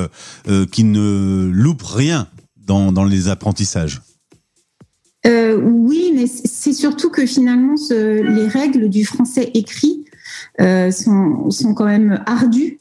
qui 0.72 0.84
ne 0.84 1.50
loupe 1.52 1.84
rien 1.84 2.28
dans, 2.58 2.92
dans 2.92 3.04
les 3.04 3.30
apprentissages. 3.30 4.02
Oui, 5.26 6.12
mais 6.16 6.26
c'est 6.28 6.74
surtout 6.74 7.10
que 7.10 7.26
finalement, 7.26 7.76
les 7.90 8.48
règles 8.48 8.90
du 8.90 9.06
français 9.06 9.52
écrit 9.54 10.06
sont, 10.60 11.50
sont 11.50 11.74
quand 11.74 11.86
même 11.86 12.24
ardues. 12.26 12.81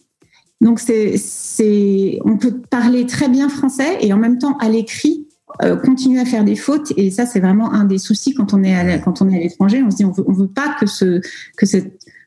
Donc, 0.61 0.81
c'est, 0.81 1.17
c'est, 1.17 2.19
on 2.25 2.37
peut 2.37 2.61
parler 2.71 3.07
très 3.07 3.29
bien 3.29 3.49
français 3.49 3.99
et 4.01 4.13
en 4.13 4.19
même 4.19 4.39
temps, 4.39 4.57
à 4.59 4.69
l'écrit, 4.69 5.27
euh, 5.63 5.77
continuer 5.77 6.21
à 6.21 6.25
faire 6.25 6.45
des 6.45 6.57
fautes. 6.57 6.93
Et 6.97 7.11
ça, 7.11 7.27
c'est 7.27 7.41
vraiment 7.41 7.73
un 7.73 7.85
des 7.85 7.99
soucis 7.99 8.35
quand 8.35 8.55
on 8.55 8.63
est 8.63 8.75
à, 8.75 8.99
quand 8.99 9.23
on 9.23 9.29
est 9.29 9.37
à 9.37 9.41
l'étranger. 9.41 9.83
On 9.83 9.91
se 9.91 9.97
dit, 9.97 10.05
on 10.05 10.13
veut, 10.13 10.25
on 10.27 10.33
veut 10.33 10.49
pas 10.49 10.77
que, 10.79 10.87
ce, 10.87 11.21
que, 11.57 11.67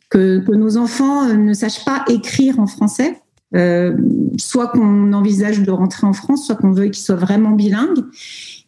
que, 0.10 0.40
que 0.40 0.52
nos 0.52 0.78
enfants 0.78 1.28
euh, 1.28 1.36
ne 1.36 1.54
sachent 1.54 1.86
pas 1.86 2.04
écrire 2.10 2.60
en 2.60 2.68
français. 2.68 3.20
Euh, 3.56 3.96
soit 4.38 4.70
qu'on 4.70 5.14
envisage 5.14 5.62
de 5.62 5.70
rentrer 5.70 6.08
en 6.08 6.14
France, 6.14 6.48
soit 6.48 6.56
qu'on 6.56 6.72
veut 6.72 6.86
qu'ils 6.86 7.04
soient 7.04 7.16
vraiment 7.16 7.52
bilingues. 7.52 8.04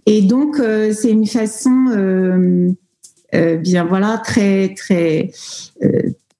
Et 0.05 0.21
donc, 0.21 0.59
euh, 0.59 0.93
c'est 0.93 1.09
une 1.09 1.25
façon, 1.25 1.87
euh, 1.89 2.69
euh, 3.33 3.57
bien 3.57 3.83
voilà, 3.83 4.21
très 4.23 4.75
très 4.75 5.31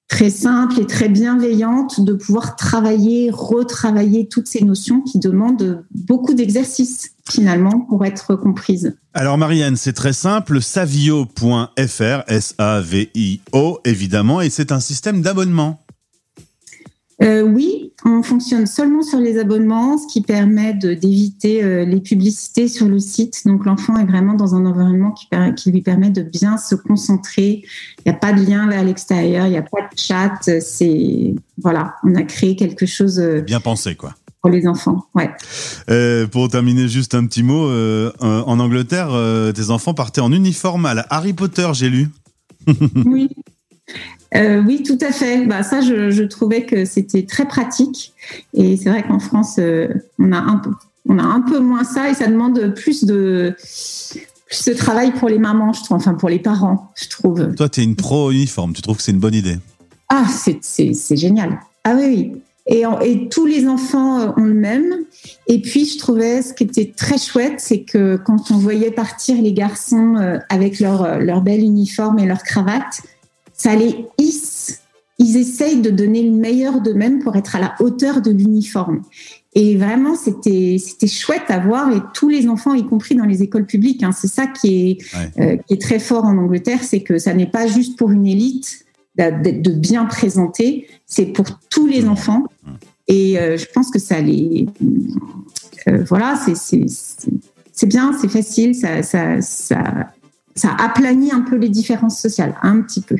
très 0.08 0.30
simple 0.30 0.80
et 0.80 0.86
très 0.86 1.08
bienveillante 1.08 2.00
de 2.00 2.12
pouvoir 2.12 2.56
travailler, 2.56 3.30
retravailler 3.32 4.28
toutes 4.28 4.46
ces 4.46 4.64
notions 4.64 5.00
qui 5.00 5.18
demandent 5.18 5.84
beaucoup 5.90 6.34
d'exercices 6.34 7.12
finalement 7.28 7.80
pour 7.80 8.04
être 8.04 8.36
comprises. 8.36 8.96
Alors 9.14 9.36
Marianne, 9.36 9.76
c'est 9.76 9.92
très 9.92 10.12
simple, 10.12 10.62
savio.fr, 10.62 12.22
S-A-V-I-O 12.28 13.80
évidemment, 13.84 14.40
et 14.40 14.50
c'est 14.50 14.70
un 14.70 14.80
système 14.80 15.22
d'abonnement. 15.22 15.82
Euh, 17.22 17.42
oui, 17.42 17.85
on 18.08 18.22
fonctionne 18.22 18.66
seulement 18.66 19.02
sur 19.02 19.18
les 19.18 19.38
abonnements, 19.38 19.98
ce 19.98 20.06
qui 20.06 20.20
permet 20.20 20.74
d'éviter 20.74 21.64
euh, 21.64 21.84
les 21.84 22.00
publicités 22.00 22.68
sur 22.68 22.86
le 22.86 23.00
site. 23.00 23.42
Donc 23.46 23.66
l'enfant 23.66 23.98
est 23.98 24.04
vraiment 24.04 24.34
dans 24.34 24.54
un 24.54 24.64
environnement 24.64 25.12
qui, 25.12 25.70
lui 25.70 25.82
permet 25.82 26.10
de 26.10 26.22
bien 26.22 26.56
se 26.56 26.76
concentrer. 26.76 27.64
Il 27.98 28.02
n'y 28.06 28.12
a 28.12 28.14
pas 28.14 28.32
de 28.32 28.40
lien 28.44 28.68
vers 28.68 28.84
l'extérieur, 28.84 29.46
il 29.46 29.50
n'y 29.50 29.58
a 29.58 29.62
pas 29.62 29.82
de 29.82 29.98
chat. 29.98 30.60
C'est 30.60 31.34
voilà, 31.58 31.96
on 32.04 32.14
a 32.14 32.22
créé 32.22 32.54
quelque 32.54 32.86
chose 32.86 33.18
euh, 33.18 33.40
Bien 33.40 33.60
pensé 33.60 33.96
quoi. 33.96 34.14
pour 34.40 34.50
les 34.50 34.68
enfants. 34.68 35.04
Ouais. 35.14 35.30
Euh, 35.90 36.26
pour 36.26 36.48
terminer, 36.48 36.88
juste 36.88 37.14
un 37.14 37.26
petit 37.26 37.42
mot. 37.42 37.66
euh, 37.66 38.12
en 38.20 38.60
Angleterre, 38.60 39.08
euh, 39.10 39.52
tes 39.52 39.70
enfants 39.70 39.94
partaient 39.94 40.20
en 40.20 40.32
uniforme 40.32 40.86
à 40.86 40.94
la 40.94 41.06
Harry 41.10 41.32
Potter, 41.32 41.68
j'ai 41.72 41.90
lu. 41.90 42.08
oui. 43.04 43.28
Euh, 44.34 44.62
oui, 44.66 44.82
tout 44.82 44.98
à 45.00 45.12
fait. 45.12 45.44
Bah, 45.46 45.62
ça, 45.62 45.80
je, 45.80 46.10
je 46.10 46.22
trouvais 46.24 46.64
que 46.64 46.84
c'était 46.84 47.24
très 47.24 47.46
pratique. 47.46 48.12
Et 48.54 48.76
c'est 48.76 48.88
vrai 48.90 49.02
qu'en 49.06 49.18
France, 49.18 49.56
euh, 49.58 49.88
on, 50.18 50.32
a 50.32 50.38
un 50.38 50.58
peu, 50.58 50.70
on 51.08 51.18
a 51.18 51.22
un 51.22 51.40
peu 51.40 51.58
moins 51.60 51.84
ça 51.84 52.10
et 52.10 52.14
ça 52.14 52.26
demande 52.26 52.74
plus 52.74 53.04
de, 53.04 53.54
plus 54.48 54.64
de 54.66 54.74
travail 54.74 55.12
pour 55.12 55.28
les 55.28 55.38
mamans, 55.38 55.72
je 55.72 55.82
trouve, 55.84 55.96
enfin 55.96 56.14
pour 56.14 56.28
les 56.28 56.38
parents, 56.40 56.92
je 57.00 57.08
trouve. 57.08 57.54
Toi, 57.54 57.68
tu 57.68 57.80
es 57.80 57.84
une 57.84 57.96
pro 57.96 58.30
uniforme, 58.30 58.72
tu 58.72 58.82
trouves 58.82 58.96
que 58.96 59.02
c'est 59.02 59.12
une 59.12 59.20
bonne 59.20 59.34
idée? 59.34 59.58
Ah, 60.08 60.24
c'est- 60.28 61.16
génial. 61.16 61.60
Ah 61.84 61.94
oui, 61.96 62.04
oui. 62.06 62.32
Et, 62.68 62.84
en- 62.84 62.98
et 62.98 63.28
tous 63.28 63.46
les 63.46 63.68
enfants 63.68 64.18
euh, 64.20 64.28
ont 64.36 64.42
le 64.44 64.54
même. 64.54 64.86
Et 65.46 65.60
puis, 65.60 65.86
je 65.86 65.98
trouvais 65.98 66.42
ce 66.42 66.52
qui 66.52 66.64
était 66.64 66.92
très 66.96 67.16
chouette, 67.16 67.54
c'est 67.58 67.82
que 67.82 68.16
quand 68.16 68.50
on 68.50 68.56
voyait 68.58 68.90
partir 68.90 69.40
les 69.40 69.52
garçons 69.52 70.16
avec 70.48 70.80
leur, 70.80 71.20
leur 71.20 71.42
bel 71.42 71.60
uniforme 71.60 72.18
et 72.18 72.26
leur 72.26 72.42
cravate, 72.42 73.02
ça 73.56 73.74
les 73.74 74.04
hisse. 74.18 74.80
Ils 75.18 75.36
essayent 75.38 75.80
de 75.80 75.88
donner 75.90 76.22
le 76.22 76.32
meilleur 76.36 76.80
d'eux-mêmes 76.82 77.20
pour 77.20 77.36
être 77.36 77.56
à 77.56 77.60
la 77.60 77.74
hauteur 77.80 78.20
de 78.20 78.30
l'uniforme. 78.30 79.00
Et 79.54 79.76
vraiment, 79.76 80.14
c'était 80.14 80.76
c'était 80.78 81.06
chouette 81.06 81.48
à 81.48 81.58
voir. 81.58 81.90
Et 81.96 82.00
tous 82.12 82.28
les 82.28 82.46
enfants, 82.48 82.74
y 82.74 82.84
compris 82.86 83.14
dans 83.14 83.24
les 83.24 83.42
écoles 83.42 83.64
publiques, 83.64 84.02
hein, 84.02 84.12
c'est 84.12 84.28
ça 84.28 84.46
qui 84.46 84.68
est, 84.90 84.98
euh, 85.40 85.56
qui 85.56 85.72
est 85.74 85.80
très 85.80 85.98
fort 85.98 86.26
en 86.26 86.36
Angleterre, 86.36 86.80
c'est 86.82 87.00
que 87.00 87.16
ça 87.16 87.32
n'est 87.32 87.46
pas 87.50 87.66
juste 87.66 87.96
pour 87.98 88.10
une 88.10 88.26
élite 88.26 88.84
d'être- 89.16 89.62
de 89.62 89.70
bien 89.72 90.04
présenter, 90.04 90.86
c'est 91.06 91.24
pour 91.24 91.46
tous 91.70 91.86
les 91.86 92.06
enfants. 92.06 92.42
Et 93.08 93.38
euh, 93.38 93.56
je 93.56 93.64
pense 93.72 93.90
que 93.90 93.98
ça 93.98 94.20
les. 94.20 94.66
euh, 95.88 96.04
voilà, 96.06 96.36
c'est- 96.44 96.56
c'est 96.56 96.84
c'est- 96.88 97.30
c'est 97.72 97.86
bien, 97.86 98.12
c'est 98.20 98.28
facile, 98.28 98.74
ça, 98.74 99.02
ça, 99.02 99.40
ça, 99.40 100.08
ça 100.56 100.74
aplanit 100.78 101.30
un 101.32 101.42
peu 101.42 101.56
les 101.56 101.68
différences 101.68 102.20
sociales, 102.20 102.54
un 102.62 102.80
petit 102.80 103.00
peu. 103.00 103.16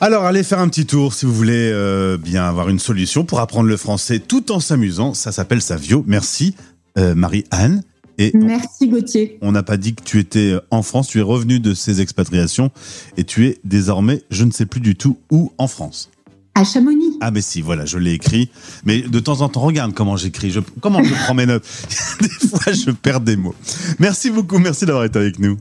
Alors, 0.00 0.24
allez 0.24 0.42
faire 0.42 0.58
un 0.58 0.68
petit 0.68 0.84
tour 0.84 1.14
si 1.14 1.26
vous 1.26 1.32
voulez 1.32 1.70
euh, 1.72 2.18
bien 2.18 2.44
avoir 2.44 2.68
une 2.68 2.80
solution 2.80 3.24
pour 3.24 3.38
apprendre 3.38 3.68
le 3.68 3.76
français 3.76 4.18
tout 4.18 4.50
en 4.50 4.58
s'amusant. 4.58 5.14
Ça 5.14 5.30
s'appelle 5.30 5.62
Savio. 5.62 6.02
Merci, 6.08 6.56
euh, 6.98 7.14
Marie-Anne. 7.14 7.82
Et 8.18 8.32
Merci 8.34 8.88
Gauthier. 8.88 9.38
on 9.40 9.52
n'a 9.52 9.62
pas 9.62 9.76
dit 9.76 9.94
que 9.94 10.02
tu 10.02 10.18
étais 10.18 10.54
en 10.70 10.82
France, 10.82 11.08
tu 11.08 11.18
es 11.18 11.22
revenu 11.22 11.60
de 11.60 11.72
ces 11.72 12.00
expatriations 12.00 12.70
et 13.16 13.24
tu 13.24 13.46
es 13.46 13.58
désormais, 13.64 14.22
je 14.30 14.44
ne 14.44 14.50
sais 14.50 14.66
plus 14.66 14.80
du 14.80 14.96
tout 14.96 15.18
où 15.30 15.52
en 15.56 15.66
France. 15.66 16.10
À 16.54 16.64
Chamonix. 16.64 17.16
Ah 17.22 17.30
mais 17.30 17.40
si, 17.40 17.62
voilà, 17.62 17.86
je 17.86 17.96
l'ai 17.96 18.12
écrit. 18.12 18.50
Mais 18.84 19.00
de 19.00 19.20
temps 19.20 19.40
en 19.40 19.48
temps, 19.48 19.60
regarde 19.60 19.94
comment 19.94 20.16
j'écris, 20.16 20.50
je, 20.50 20.60
comment 20.80 21.02
je 21.02 21.14
prends 21.24 21.34
mes 21.34 21.46
notes. 21.46 21.64
Des 22.20 22.48
fois, 22.48 22.72
je 22.72 22.90
perds 22.90 23.20
des 23.20 23.36
mots. 23.36 23.54
Merci 23.98 24.30
beaucoup, 24.30 24.58
merci 24.58 24.84
d'avoir 24.84 25.04
été 25.04 25.18
avec 25.18 25.38
nous. 25.38 25.56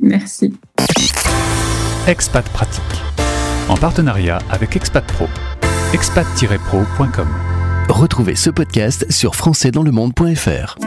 Merci. 0.00 0.52
Expat 2.06 2.48
Pratique. 2.50 2.82
En 3.68 3.76
partenariat 3.76 4.38
avec 4.50 4.76
Expat 4.76 5.04
Pro. 5.04 5.26
expat-pro.com. 5.94 7.28
Retrouvez 7.88 8.34
ce 8.34 8.50
podcast 8.50 9.06
sur 9.10 9.34
françaisdanslemonde.fr. 9.34 10.78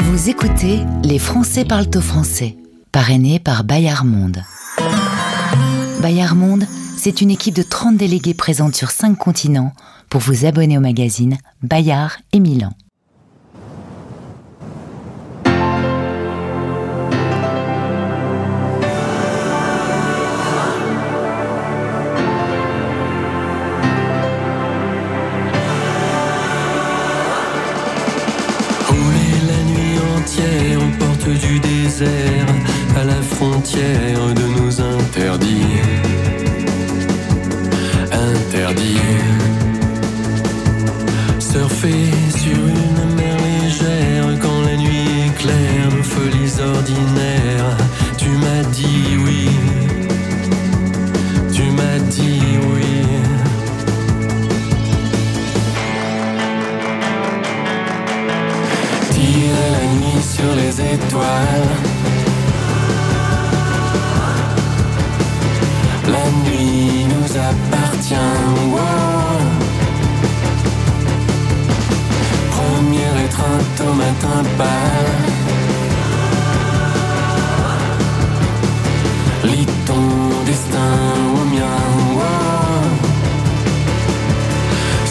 Vous 0.00 0.28
écoutez 0.28 0.80
Les 1.04 1.18
Français 1.18 1.64
parlent 1.64 1.90
au 1.94 2.00
français, 2.00 2.56
parrainé 2.92 3.38
par 3.38 3.64
Bayard 3.64 4.04
Monde. 4.04 4.42
Bayard 6.00 6.36
Monde, 6.36 6.64
c'est 6.96 7.20
une 7.20 7.30
équipe 7.30 7.54
de 7.54 7.62
30 7.62 7.96
délégués 7.96 8.34
présente 8.34 8.74
sur 8.74 8.90
5 8.90 9.16
continents 9.16 9.72
pour 10.08 10.20
vous 10.20 10.46
abonner 10.46 10.78
au 10.78 10.80
magazine 10.80 11.38
Bayard 11.62 12.12
et 12.32 12.40
Milan. 12.40 12.72
À 32.00 33.04
la 33.04 33.20
frontière 33.22 34.34
de 34.34 34.60
nos 34.60 34.80
interdits. 34.80 35.80
Interdits. 38.12 39.00
Surfer 41.40 42.10
sur 42.36 42.56
une 42.56 43.14
mer 43.16 43.36
légère 43.36 44.26
quand 44.40 44.60
la 44.62 44.76
nuit 44.76 45.26
éclaire 45.26 45.88
nos 45.90 46.04
folies 46.04 46.60
ordinaires. 46.62 47.76
Tu 48.16 48.28
m'as 48.28 48.62
dit 48.70 49.16
oui. 49.24 49.48
Tu 51.52 51.62
m'as 51.62 51.98
dit 52.10 52.40
oui. 52.74 52.84
La 59.70 59.86
nuit 59.86 60.22
sur 60.22 60.54
les 60.54 60.94
étoiles. 60.94 61.87
La 66.10 66.24
nuit 66.44 67.04
nous 67.04 67.36
appartient. 67.36 68.14
wow. 68.72 69.38
Première 72.50 73.24
étreinte 73.26 73.80
au 73.80 73.92
matin 73.92 74.42
pâle. 74.56 75.14
Lis 79.44 79.66
ton 79.84 80.04
destin 80.46 80.94
au 81.34 81.44
mien. 81.54 81.78
wow. 82.16 82.88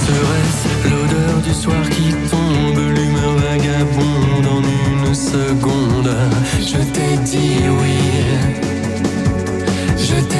Serait-ce 0.05 0.89
l'odeur 0.89 1.37
du 1.45 1.53
soir 1.53 1.83
qui 1.91 2.09
tombe, 2.31 2.81
l'humeur 2.95 3.35
vagabonde 3.37 4.47
en 4.51 4.63
une 5.07 5.13
seconde? 5.13 6.15
Je 6.59 6.77
t'ai 6.91 7.17
dit 7.23 7.61
oui, 7.81 8.66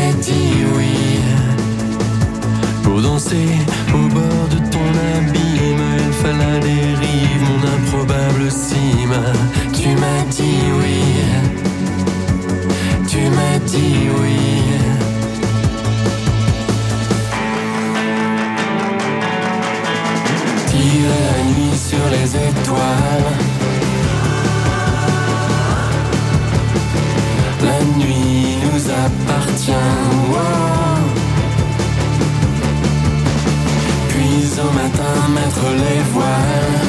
je 0.08 0.14
t'ai 0.16 0.32
dit 0.32 0.66
oui. 0.76 1.20
Pour 2.84 3.02
danser 3.02 3.50
au 3.94 4.08
bord 4.14 4.48
de 4.52 4.58
ton 4.70 4.88
abîme, 5.18 5.88
il 6.00 6.14
fallait 6.14 6.38
la 6.38 6.60
dérive, 6.60 7.42
mon 7.50 7.62
improbable 7.76 8.52
cime. 8.52 9.22
Tu 9.74 9.90
m'as 9.90 10.24
dit 10.30 10.64
oui, 10.80 11.00
tu 13.08 13.20
m'as 13.30 13.60
dit 13.66 14.10
oui. 14.20 14.38
Tirer 20.68 21.22
la 21.32 21.44
nuit 21.44 21.78
sur 21.78 22.06
les 22.12 22.36
étoiles. 22.36 23.34
La 27.64 27.80
nuit 27.98 28.58
nous 28.64 28.90
appartient. 28.90 29.27
Wow. 29.74 31.04
Puis 34.10 34.60
au 34.60 34.72
matin 34.72 35.28
mettre 35.34 35.66
les 35.72 36.02
voiles. 36.14 36.87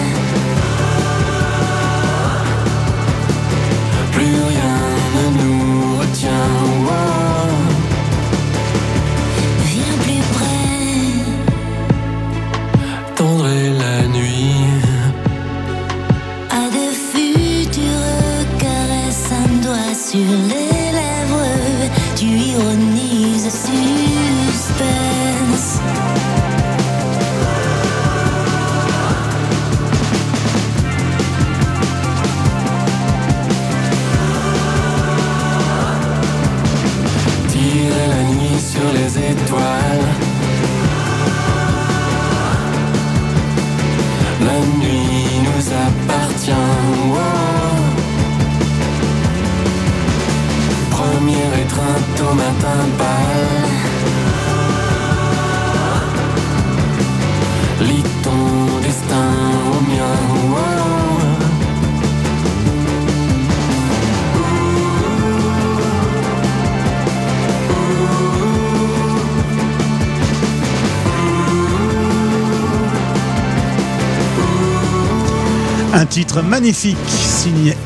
Titre 76.08 76.42
magnifique 76.42 76.96
signé 77.08 77.76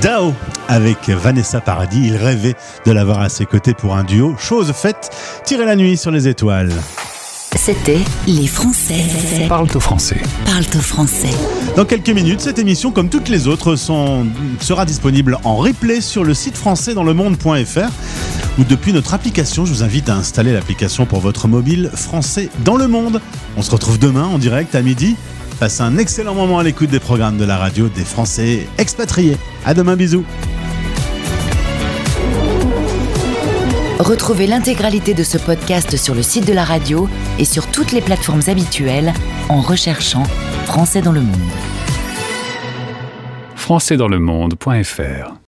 Dao 0.00 0.34
avec 0.68 1.08
Vanessa 1.08 1.60
Paradis. 1.60 2.02
Il 2.08 2.16
rêvait 2.16 2.54
de 2.86 2.92
l'avoir 2.92 3.20
à 3.20 3.28
ses 3.28 3.46
côtés 3.46 3.74
pour 3.74 3.96
un 3.96 4.04
duo. 4.04 4.34
Chose 4.38 4.72
faite, 4.72 5.10
tirer 5.44 5.64
la 5.64 5.76
nuit 5.76 5.96
sur 5.96 6.10
les 6.10 6.28
étoiles. 6.28 6.72
C'était 7.54 7.98
Les 8.26 8.46
Français. 8.46 9.04
Parle 9.48 9.68
au 9.74 9.80
français. 9.80 10.20
Parle 10.46 10.64
au 10.74 10.80
français. 10.80 11.28
Dans 11.76 11.84
quelques 11.84 12.08
minutes, 12.08 12.40
cette 12.40 12.58
émission, 12.58 12.90
comme 12.90 13.08
toutes 13.10 13.28
les 13.28 13.46
autres, 13.46 13.76
sont- 13.76 14.26
sera 14.60 14.84
disponible 14.86 15.38
en 15.44 15.56
replay 15.56 16.00
sur 16.00 16.24
le 16.24 16.32
site 16.34 16.56
français 16.56 16.94
dans 16.94 17.04
le 17.04 17.12
monde.fr 17.14 17.90
ou 18.58 18.64
depuis 18.64 18.92
notre 18.94 19.12
application. 19.14 19.64
Je 19.66 19.72
vous 19.72 19.82
invite 19.84 20.08
à 20.08 20.16
installer 20.16 20.52
l'application 20.54 21.04
pour 21.04 21.20
votre 21.20 21.46
mobile 21.46 21.90
français 21.94 22.48
dans 22.64 22.76
le 22.76 22.88
monde. 22.88 23.20
On 23.56 23.62
se 23.62 23.70
retrouve 23.70 23.98
demain 23.98 24.24
en 24.24 24.38
direct 24.38 24.74
à 24.74 24.80
midi. 24.82 25.16
Passez 25.62 25.82
un 25.84 25.96
excellent 25.96 26.34
moment 26.34 26.58
à 26.58 26.64
l'écoute 26.64 26.90
des 26.90 26.98
programmes 26.98 27.36
de 27.36 27.44
la 27.44 27.56
radio 27.56 27.88
des 27.88 28.02
Français 28.02 28.66
expatriés. 28.78 29.36
À 29.64 29.74
demain, 29.74 29.94
bisous. 29.94 30.24
Retrouvez 34.00 34.48
l'intégralité 34.48 35.14
de 35.14 35.22
ce 35.22 35.38
podcast 35.38 35.96
sur 35.96 36.16
le 36.16 36.22
site 36.24 36.48
de 36.48 36.52
la 36.52 36.64
radio 36.64 37.08
et 37.38 37.44
sur 37.44 37.68
toutes 37.68 37.92
les 37.92 38.00
plateformes 38.00 38.42
habituelles 38.48 39.12
en 39.48 39.60
recherchant 39.60 40.24
Français 40.64 41.00
dans 41.00 41.12
le 41.12 41.20
monde. 41.20 41.38
françaisdanslemonde.fr 43.54 45.36